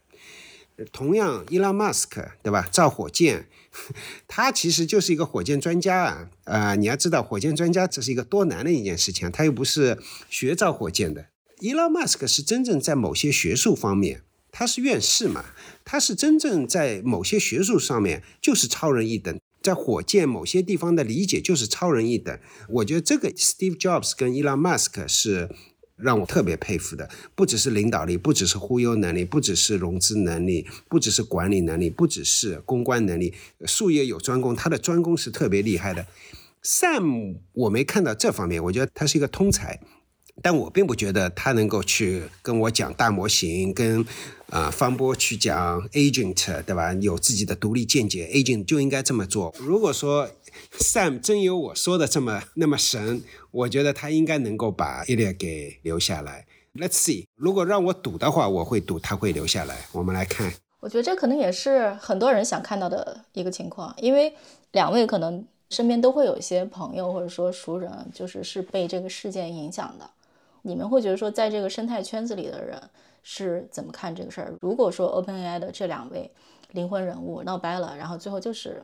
[0.92, 2.68] 同样，伊朗马斯克对吧？
[2.72, 3.48] 造火箭，
[4.28, 6.30] 他其实就是一个火箭专家啊！
[6.44, 9.98] 啊，你要知道，火箭专家这是一个多难的一件事情，他又不是
[10.30, 11.28] 学造火箭的。
[11.60, 14.22] 伊朗马斯克是真正在某些学术方面，
[14.52, 15.46] 他是院士嘛，
[15.86, 19.40] 他是真正在某些学术上面就是超人一等。
[19.62, 22.38] 在火箭某些地方的理解就是超人一等，
[22.70, 25.50] 我觉得这个 Steve Jobs 跟 Elon Musk 是
[25.98, 33.34] 让我特别佩服的，不只是领导力，不只是忽悠能力，不只是融资能力，不只是管理能力，不只是公关能力，
[33.66, 36.06] 术业有专攻，他的专攻是特别厉害的。
[36.64, 39.80] Sam 我没看到这方面，我觉得他是一个通才。
[40.42, 44.06] 但我并不觉得他能够去跟我讲大模型，跟
[44.50, 46.94] 啊方波去讲 agent，对吧？
[46.96, 49.56] 有自己的独立见解，agent 就应该这么做。
[49.58, 50.30] 如果说
[50.80, 56.46] Sam 真有我说的这么那么神，我觉得他应该能够把 e l i a 给留下来。
[56.76, 59.86] Let's see，如果让我赌的话，我会赌他会留下来。
[59.94, 60.52] 我们来看，
[60.82, 64.34] 我觉得这可能也是很多人想看到的一个情况，因为
[64.74, 70.10] 两位可能身边都会有一些朋友或者说熟人，就是是被这个事件影响的。
[70.64, 72.82] 你们会觉得说，在这个生态圈子里的人
[73.24, 74.54] 是怎么看这个事儿？
[74.60, 76.30] 如果说 OpenAI 的这两位
[76.72, 78.84] 灵魂人物闹掰了，然后最后就是，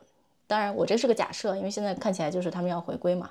[0.52, 3.30] 当然我这是个假设，因为现在看起来就是他们要回归嘛。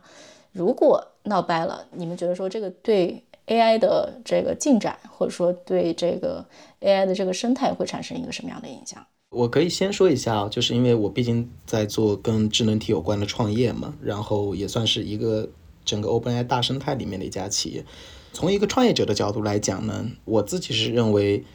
[0.51, 6.43] 如果闹掰了，你们觉得说这个对 AI 的这个进展，或者说对这个
[6.79, 9.05] AI 的这个生态会产生一个什么样的影响？
[9.29, 15.47] 我可以先说一下，就是因为我毕竟在做跟智能体有关的创业嘛，然后也算是一个
[15.85, 17.85] 整个 OpenAI 大生态里面的一家企业。
[18.33, 21.45] 从一个创业者的角度来讲呢，我自己是认为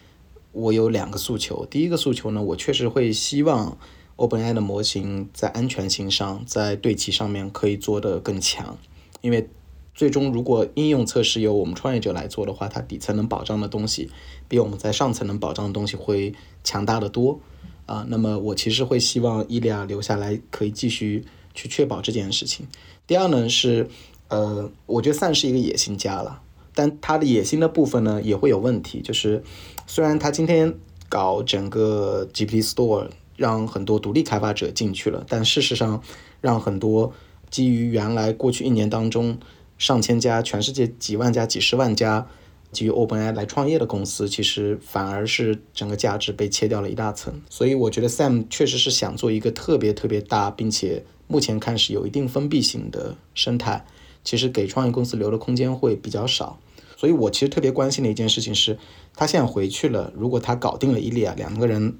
[0.52, 1.66] 我有两个诉求。
[1.66, 3.76] 第一个诉求呢，我确实会希望
[4.16, 8.78] OpenAI 的模型在安全性上，在对齐上面可以做得更强。
[9.20, 9.48] 因为
[9.94, 14.10] 最终如果应用测试由我们创业者来做的话，它底层能保障的东西
[14.48, 17.40] 比我们在上层能保障的东西会强大的多
[17.86, 18.06] 啊。
[18.08, 22.66] 那么我其实会希望伊利亚留下来，可以继续去确保这件事情。
[23.06, 23.88] 第二呢是，
[24.28, 26.42] 呃，我觉得算是一个野心家了。
[26.74, 29.00] 但他的野心的部分呢，也会有问题。
[29.00, 29.42] 就是
[29.86, 30.74] 虽然他今天
[31.08, 36.02] 搞整个 GPT Store，让很多独立开发者进去了，但事实上，
[36.40, 37.12] 让很多
[37.50, 39.38] 基于原来过去一年当中
[39.78, 42.26] 上千家、全世界几万家、几十万家
[42.72, 47.40] 基于 OpenAI 来创业的公司，其实反而是整个价值被切掉了一大层。
[47.48, 53.84] 所以我觉得 Sam 确实是想做一个特别特别大，并且目前看是有一定封闭性的生态，
[54.24, 56.58] 其实给创业公司留的空间会比较少。
[56.96, 58.78] 所以我其实特别关心的一件事情是，
[59.14, 60.10] 他现在回去了。
[60.16, 61.98] 如果他搞定了伊利亚，两个人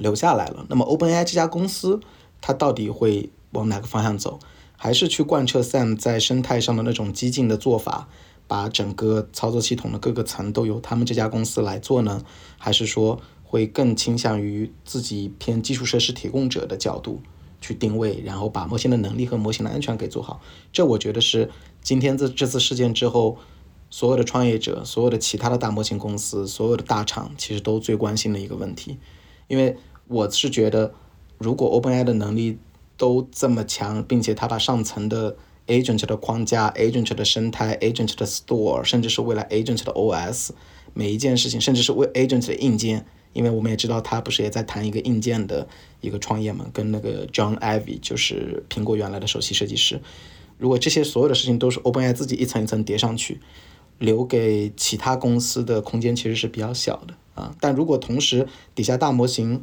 [0.00, 2.00] 留下来了，那么 OpenAI 这家公司，
[2.40, 4.40] 它到底会往哪个方向走？
[4.76, 8.08] 还是去贯彻 Sam 在生态上的那种激进的做法，
[8.46, 12.22] 把整个操作系统的各个层都由他们这家公司来做呢？
[12.58, 17.20] 还是说会更倾向于自己偏基础设施提供者的角度
[17.60, 20.40] 去定位，然后把模型的能力和模型的安全给做好？
[20.72, 21.50] 这我觉得是
[21.82, 23.38] 今天这这次事件之后。
[23.92, 28.98] 所有的创业者，所有的其他的大模型公司，所有的大厂，其实都最关心的一个问题，
[29.48, 29.76] 因为
[30.10, 30.92] 我是觉得，
[31.38, 32.58] 如果 OpenAI 的能力
[32.96, 35.36] 都这么强，并且它把上层的
[35.68, 40.50] agent 的框架、agent 的生态、agent 的 store，甚至是未来 agent 的 OS，
[40.94, 45.68] 每一件事情，甚至是为 agent 的硬件，因为我们也知道，他不是也在谈一个硬件的
[46.00, 50.02] 一个创业嘛，跟那个 John Ivy，就是苹果原来的首席设计师，
[50.58, 53.40] 如果这些所有的事情都是 OpenAI 自己一层一层叠上去。
[53.98, 59.60] 留给其他公司的空间其实是比较小的啊，但如果同时底下大模型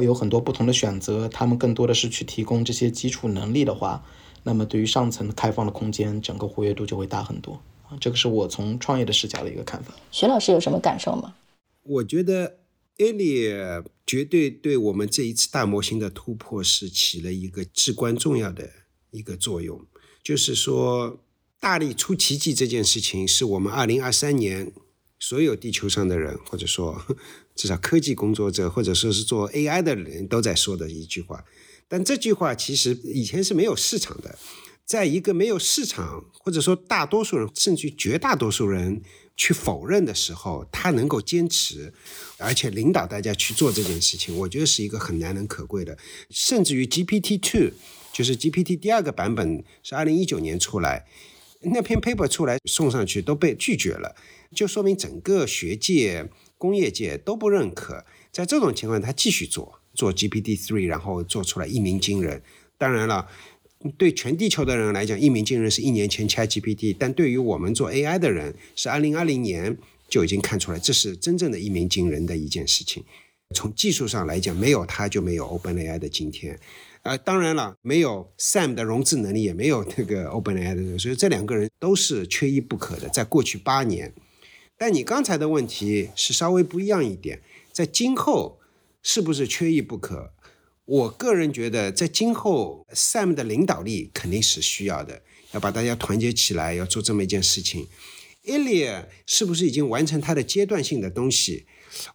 [0.00, 4.02] 会有很多不同的选择，他们更多的是去提供这些基础能力的话，
[4.44, 7.96] 那么对于上层开放的空间，整个活跃度就会大很多啊。
[8.00, 9.94] 这个是我从创业的视角的一个看法。
[10.10, 11.34] 徐老师有什么感受吗？
[11.82, 12.60] 我觉得
[12.96, 18.70] a l i 绝对对我们这一次大模型的突破是起了一个至关重要的
[19.10, 19.84] 一个作用，
[20.24, 21.20] 就是说。
[21.62, 24.72] 大力出奇迹这件事情，是我们二零二三年
[25.20, 27.00] 所有地球上的人，或者说
[27.54, 31.44] 至少科技工作者，或者说是做 AI 的人都在说的一句话。
[31.86, 34.38] 但这句话其实以前是没有市场的，
[34.84, 39.02] 在一个没有市场，或者说大多数人甚至绝大多数人
[39.36, 41.92] 去否认的时候，他能够坚持，
[42.38, 45.98] 而且领导大家去做这件事情，我觉得是一个很难能可贵的。
[46.30, 47.72] 甚至于 GPT Two，
[48.12, 51.06] 就是 GPT 第二个版本是二零一九年出来。
[51.62, 54.16] 那篇 paper 出来送上去都被拒绝了，
[54.54, 58.04] 就说明整个学界、工业界都不认可。
[58.32, 62.42] 在这种情况，他继续做做 GPT three，然后做出来一鸣惊人。
[62.78, 63.28] 当然了，
[63.98, 69.76] 对全地球的人来讲，一鸣惊人是一年前 ChatGPT，但对于我们做 AI 的人，是二零二零年
[70.08, 73.04] 就已经看出来，这是真正的一鸣惊人的一件事情。
[73.54, 76.58] 从技术上来讲，没有它就没有 OpenAI 的今天。
[77.02, 83.08] 啊，当然了，没有 Sam 的融资能力，也没有那个 OpenAI 的，所以这两个人都是缺一不可的。
[83.08, 84.12] 在过去八年，
[84.76, 87.40] 但你刚才的问题是稍微不一样一点，
[87.72, 88.58] 在今后
[89.02, 90.34] 是不是缺一不可？
[90.84, 95.22] 我个人觉得，在今后 Sam 的领导力肯定是需要的，
[95.52, 97.86] 要把大家团结起来，要做这么一件事情。
[98.44, 101.64] Ilya 是不是已经完成他的阶段性的东西？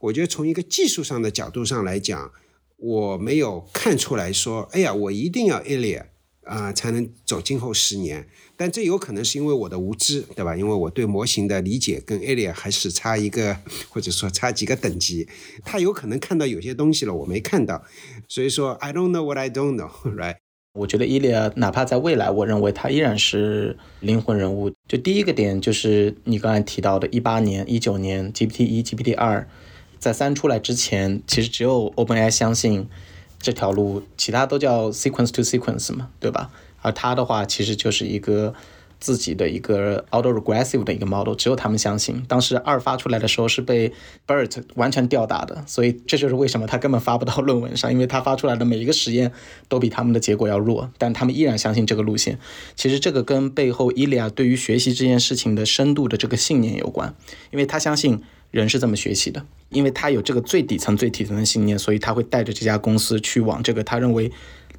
[0.01, 2.31] 我觉得从一个技术上的角度上来讲。
[2.77, 6.03] 我没有看出来说，哎呀，我一定要 Ilya
[6.43, 8.27] 啊，才能走今后十年。
[8.57, 10.55] 但这有可能是因为我的无知，对吧？
[10.55, 13.57] 因为我对模型的理解跟 Ilya 还是差一个，
[13.89, 15.27] 或者说差几个等级。
[15.65, 17.83] 他有可能看到有些东西了，我没看到。
[18.29, 20.37] 所以说，I don't know what I don't know，right？
[20.79, 24.71] 我觉得 Ilya 哪怕在未来，我认为他依然是灵魂人物。
[24.87, 29.47] 就第一个点就是你刚才提到的，一八年、一九年 GPT 一、GPT 二。
[30.05, 32.87] 在三出来之前，其实只有 OpenAI 相信
[33.39, 36.51] 这条路，其他都叫 sequence to sequence 嘛，对吧？
[36.83, 38.53] 而它的话，其实就是一个
[38.99, 42.23] 自己的一个 auto-regressive 的一个 model，只有他们相信。
[42.27, 43.91] 当时二发出来的时候是被
[44.27, 49.31] BERT 完全吊打的，所以这就是为什么他根本发不到论文上，因为他发出来的每一个实验
[49.67, 52.37] 都比他们的结果要弱，但他们依然相信这个路线。
[52.75, 57.15] 其实这个跟背后伊利亚对于学习这件事情的深度的这个信念有关，
[57.49, 58.21] 因为他相信。
[58.55, 64.31] 人是这么学习的，因为他有这个最底层、最底层的信念，所以他会带着这家公司去往这个他认为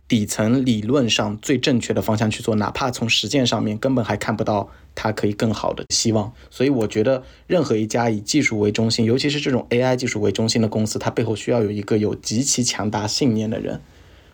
[0.08, 6.32] 底层理论上最正确的方向去做，哪怕从实践上面根本还看不到他可以更好的希望。
[6.50, 13.82] 所以我觉得，任何一家以技术为中心，尤其是这种 AI 技术为中心的公司，它背后需要有一个有极其强大信念的人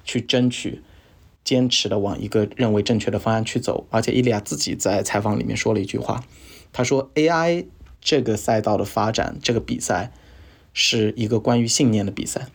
[0.05, 0.83] 去争取、
[1.43, 3.87] 坚持的往一个认为正确的方向去走。
[3.91, 6.23] 而且伊利亚自己在采访里面说了一句话，
[6.73, 7.65] 他说 AI。
[8.03, 10.13] 这个赛道的发展，这个比赛
[10.75, 12.49] 是一个关于信念的比赛。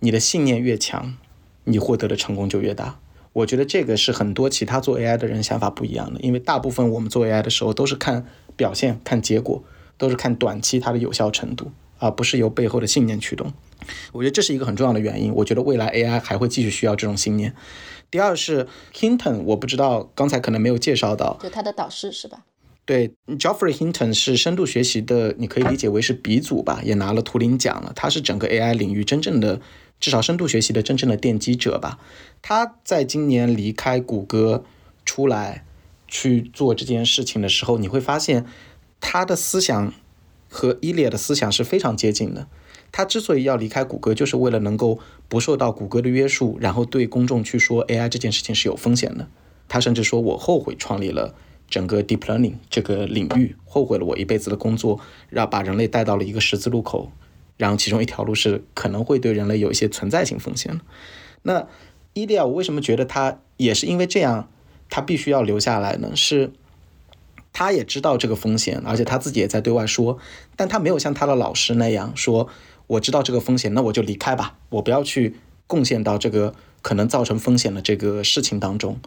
[0.00, 1.16] 你的信念越强，
[1.64, 2.98] 你获得的成功就越大。
[3.34, 8.24] 我觉得这个是很多其他做 AI 的人想法不一样的，因为大部分我们做 AI 的时候都是看
[8.56, 9.62] 表现、看结果，
[9.96, 13.52] 都是看短期它的有效程度，而不是由背后的信念驱动。
[14.12, 15.32] 我觉得这是一个很重要的原因。
[15.34, 17.54] 我觉得未来 AI 还会继续需要这种信念。
[18.10, 22.44] 第二是 Hinton，我不知道刚才可能没有介绍到，就他的导师是吧？
[22.88, 27.92] 对，Geoffrey Hinton 是深度学习的，你可以理解为是鼻祖吧，也拿了图灵奖了。
[27.94, 29.60] 他是整个 AI 领域真正的，
[30.00, 31.98] 至少深度学习的真正的奠基者吧。
[32.40, 34.64] 他在今年离开谷歌
[35.04, 35.66] 出来
[36.06, 38.46] 去做这件事情的时候，你会发现
[39.02, 39.92] 他的思想
[40.48, 42.48] 和伊列的思想是非常接近的。
[42.90, 49.28] 他之所以要离开谷歌，就是为了能够不受到谷歌的约束，然后对公众去说 AI 这件事情是有风险的。
[49.68, 51.34] 他甚至说：“我后悔创立了。”
[51.68, 54.98] 整个 deep learning 这个领域，后悔了我一辈子的工作，
[55.28, 57.12] 让把人类带到了一个十字路口，
[57.56, 60.80] 然后其中一条路是可能会对人类有一些存在性风险。
[61.42, 61.66] 那
[62.14, 64.48] 伊利亚，我为什么觉得他也是因为这样，
[64.88, 66.12] 他必须要留下来呢？
[66.16, 66.52] 是，
[67.52, 70.18] 他也知道这个风险，而且他自己也在对外说，
[70.56, 72.48] 但他没有像他的老师那样说，
[72.86, 78.98] 我知道这个风险，那我就离开吧，我不要去贡献到这个可能造成风险的这个事情当中。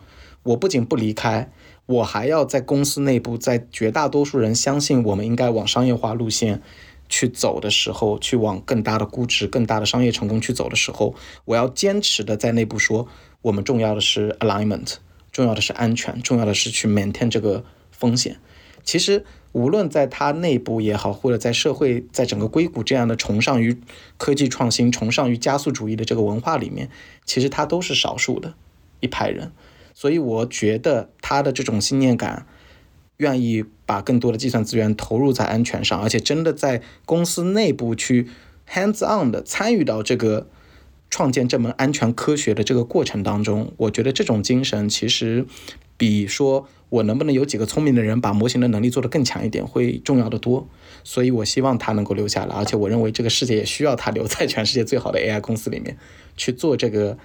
[0.44, 1.52] 我不仅不离开。
[1.86, 6.62] 我还要在公司内部，在绝大多数人相信我们应该往商业化路线
[7.10, 11.14] 去走的时候，去往更大的估值、更大的商业成功去走的时候，
[11.46, 13.08] 我要坚持的在内部说，
[13.42, 14.96] 我们重要的是 alignment，
[15.32, 18.38] 重要的是安全，重要的是去 maintain 这个风险。
[18.84, 23.80] 其实，无论在他内部也好，或者在社会，在整个硅谷这样的崇尚于
[24.18, 26.90] 科技创新、崇尚于加速主义的这个文化里面，
[27.26, 28.56] 其实他都是少数的
[29.02, 29.52] 一派人。
[29.94, 32.46] 所以我觉得他的这种信念感，
[33.18, 38.28] 愿意把更多的计算资源投入在安全上，而且真的在公司内部去
[38.70, 40.48] hands on 的参与到这个
[41.10, 45.46] 创建这门安全科学的这个过程当中，我觉得这种精神其实
[45.98, 50.68] 比说我能不能有几个聪明的人把模型的能力做得更强一点会重要的多。
[51.04, 55.98] 所以我希望他能够留下来，而且我认为这个世界也需要他留在全世界最好的 AI 公司里面
[56.38, 57.18] 去做这个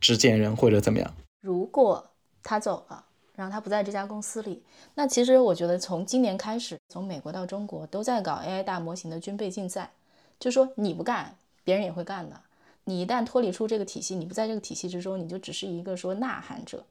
[0.00, 1.12] 执剑人或者怎么样。
[1.46, 2.04] 如果
[2.42, 3.04] 他走了，
[3.36, 4.64] 然后他不在这家公司里，
[4.96, 9.92] 那其实我觉得从今年开始，从美国到中国都在搞 AI 大模型的军备竞赛，
[10.40, 12.40] 就说你不干，别人也会干的。
[12.82, 16.84] 你一旦脱离出这个体系，你不在这个体系之中，你就只是一个说呐喊者，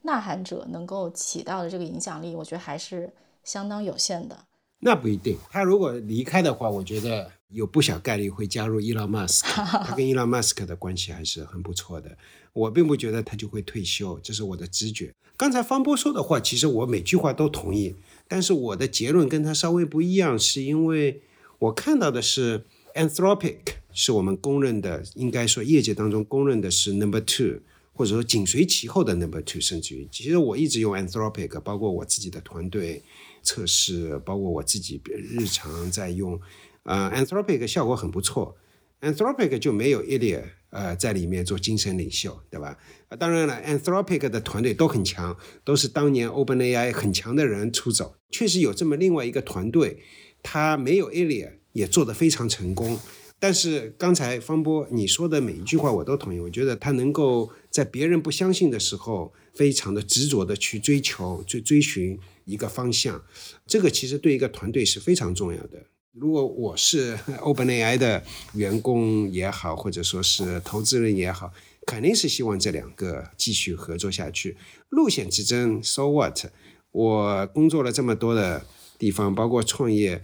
[0.00, 3.12] 呐喊者能够起到的这个影响力，我觉得还是
[3.44, 4.38] 相当有限的。
[4.78, 9.62] 那不一定，他如果离开的话，我觉得有不小概率会加入伊朗马斯克。
[9.84, 12.16] 他跟伊朗马斯克的关系还是很不错的。
[12.52, 15.12] 我并不觉得他就会退休，这是我的直觉。
[15.36, 17.94] 刚才方波说的话，其实我每句话都同意，
[18.28, 21.22] 但是我的结论跟他稍微不一样，是因为
[21.58, 23.58] 我看到的是 Anthropic
[23.92, 27.60] 是我们公认的，应该说业界当中公认的是 Number Two，
[27.94, 33.02] 或者说紧随其后的 Number Two，甚至于，其实我一直用 Anthropic，包括我自己的团队
[33.42, 36.38] 测试，包括我自己日常在用，
[36.82, 38.56] 呃，Anthropic 效果很不错
[39.00, 42.78] ，Anthropic 就没有 Ilya 呃在里面做精神领袖，对吧？
[43.08, 50.02] 啊，当然了，Anthropic 的团队都很强，都是当年 OpenAI 很强的人出走，确实有这么另外一个团队，
[50.42, 52.98] 他没有 Ilya 也做得非常成功。
[53.42, 63.24] 但是刚才方波你说的每一句话我都同意，我觉得他能够在别人不相信的时候，非常的执着的去追求、追追寻一个方向，
[63.66, 65.82] 这个其实对一个团队是非常重要的。
[66.12, 68.22] 如果我是 OpenAI 的
[68.54, 71.52] 员工也好，或者说是投资人也好，
[71.86, 74.56] 肯定是希望这两个继续合作下去。
[74.88, 76.46] 路线之争，So what？
[76.90, 78.66] 我工作了这么多的
[78.98, 80.22] 地方，包括创业。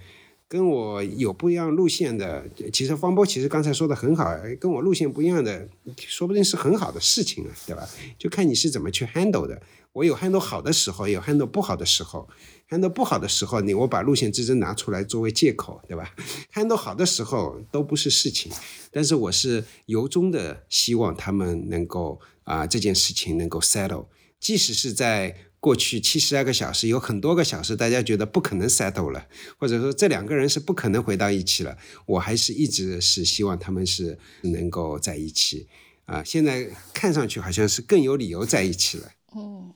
[0.49, 7.85] 跟我有不一样路线的，其实方波其实刚才说的很好，跟我路线不一样的，说不定是很好的事情啊，对吧？
[8.17, 9.61] 就看你是怎么去 handle 的。
[9.97, 12.29] 我有 handle 好的时候，有 handle 不好的时候。
[12.69, 16.15] handle 不好的时候，你我把路线之争拿出来作为借口，对吧？
[16.53, 18.53] handle 好的时候都不是事情，
[18.91, 24.07] 但是我是由衷的希望他们能够啊这件事情能够 settle，
[24.39, 25.37] 即使是在。
[25.59, 29.27] 过去七十二个小时，有很多个小时，大家觉得不可能 settle 了，
[29.59, 31.77] 或者说这两个人是不可能回到一起了。
[32.05, 35.67] 我还是一直是希望他们是能够在一起，
[36.05, 39.11] 啊，现在看上去好像是更有理由在一起了。
[39.35, 39.73] 嗯，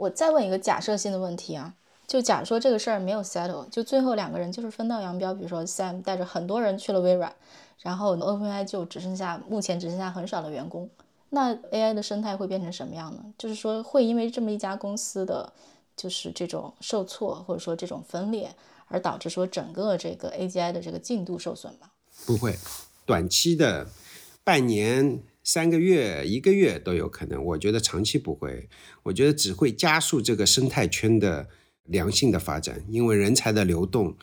[0.00, 1.74] 我再问一个假设性的问题啊，
[2.06, 7.30] 就假如说这个事儿没有 settle，就最后两个人就是分道扬镳，比如说 Sam 带着很多人去了微软，
[7.80, 10.88] 然后 OpenAI 就只剩下目前只剩下很少的员工。
[11.28, 13.22] 那 AI 的生态会变成什么样呢？
[13.36, 15.52] 就是说，会因为这么一家公司的
[15.94, 18.54] 就是这种受挫，或者说这种分裂，
[18.86, 21.90] 而导致说整个这个 AGI 的这个进度受损吗？
[22.24, 22.58] 不会，
[23.04, 23.86] 短期的
[24.42, 25.20] 半年、
[25.52, 27.44] 三个月、一个月都有可能。
[27.44, 28.68] 我觉得长期不会，
[29.02, 31.48] 我觉得只会加速这个生态圈的
[31.86, 34.16] 良性的发展，因为人才的流动，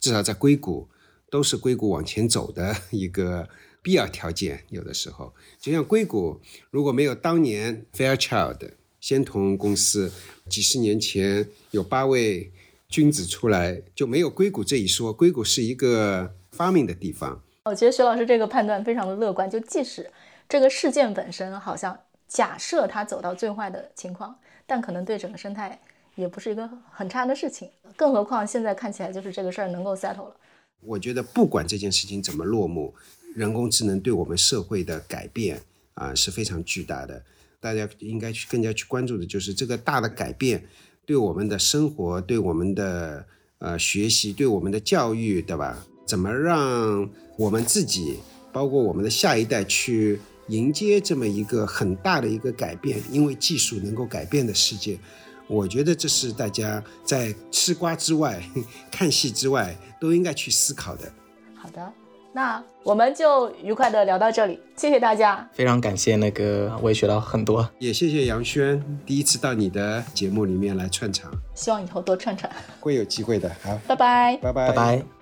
[0.00, 0.88] 至少在硅谷
[1.30, 3.48] 都是硅谷往前走的一个。
[3.84, 8.70] 必要条件有的时候，就像硅谷如果没有当年 Fairchild
[9.00, 10.12] 先同公司
[10.48, 12.52] 几十年前有八位
[12.88, 15.12] 君子出来，就没有硅谷这一说。
[15.12, 17.42] 硅谷是一个发明的地方。
[17.64, 19.50] 我觉得徐老师这个判断非常的乐观。
[19.50, 20.08] 就即使
[20.52, 21.98] 这个事件本身好像
[22.28, 25.80] 假设它走到最坏的情况，但可能对整个生态
[26.14, 27.70] 也不是一个很差的事情。
[27.96, 30.36] 更何况现在看起来就是这个事儿能够 settle 了。
[30.80, 32.94] 我觉得不管这件事情怎么落幕。
[33.34, 35.58] 人工智能对我们社会的改变
[35.94, 37.24] 啊是非常巨大的，
[37.58, 40.62] 大家应该去更加去关注的就是这个大的改变
[41.06, 43.24] 对我们的生活、对我们的
[43.56, 45.82] 呃学习、对我们的教育，对吧？
[46.06, 48.18] 怎么让我们自己，
[48.52, 53.00] 包括我们的下一代去迎接这么一个很大的一个改变？
[53.10, 54.98] 因为技术能够改变的世界，
[55.46, 58.42] 我觉得这是大家在吃瓜之外、
[58.90, 61.10] 看戏之外都应该去思考的。
[61.54, 61.92] 好的。
[62.34, 75.21] 那我们就愉快的聊到这里，谢谢大家，非常感谢那个，我也学到很多，也谢谢杨轩，第一次到你的节目里面来串场，希望以后多串串，会有机会的，好，拜拜，拜拜，拜拜。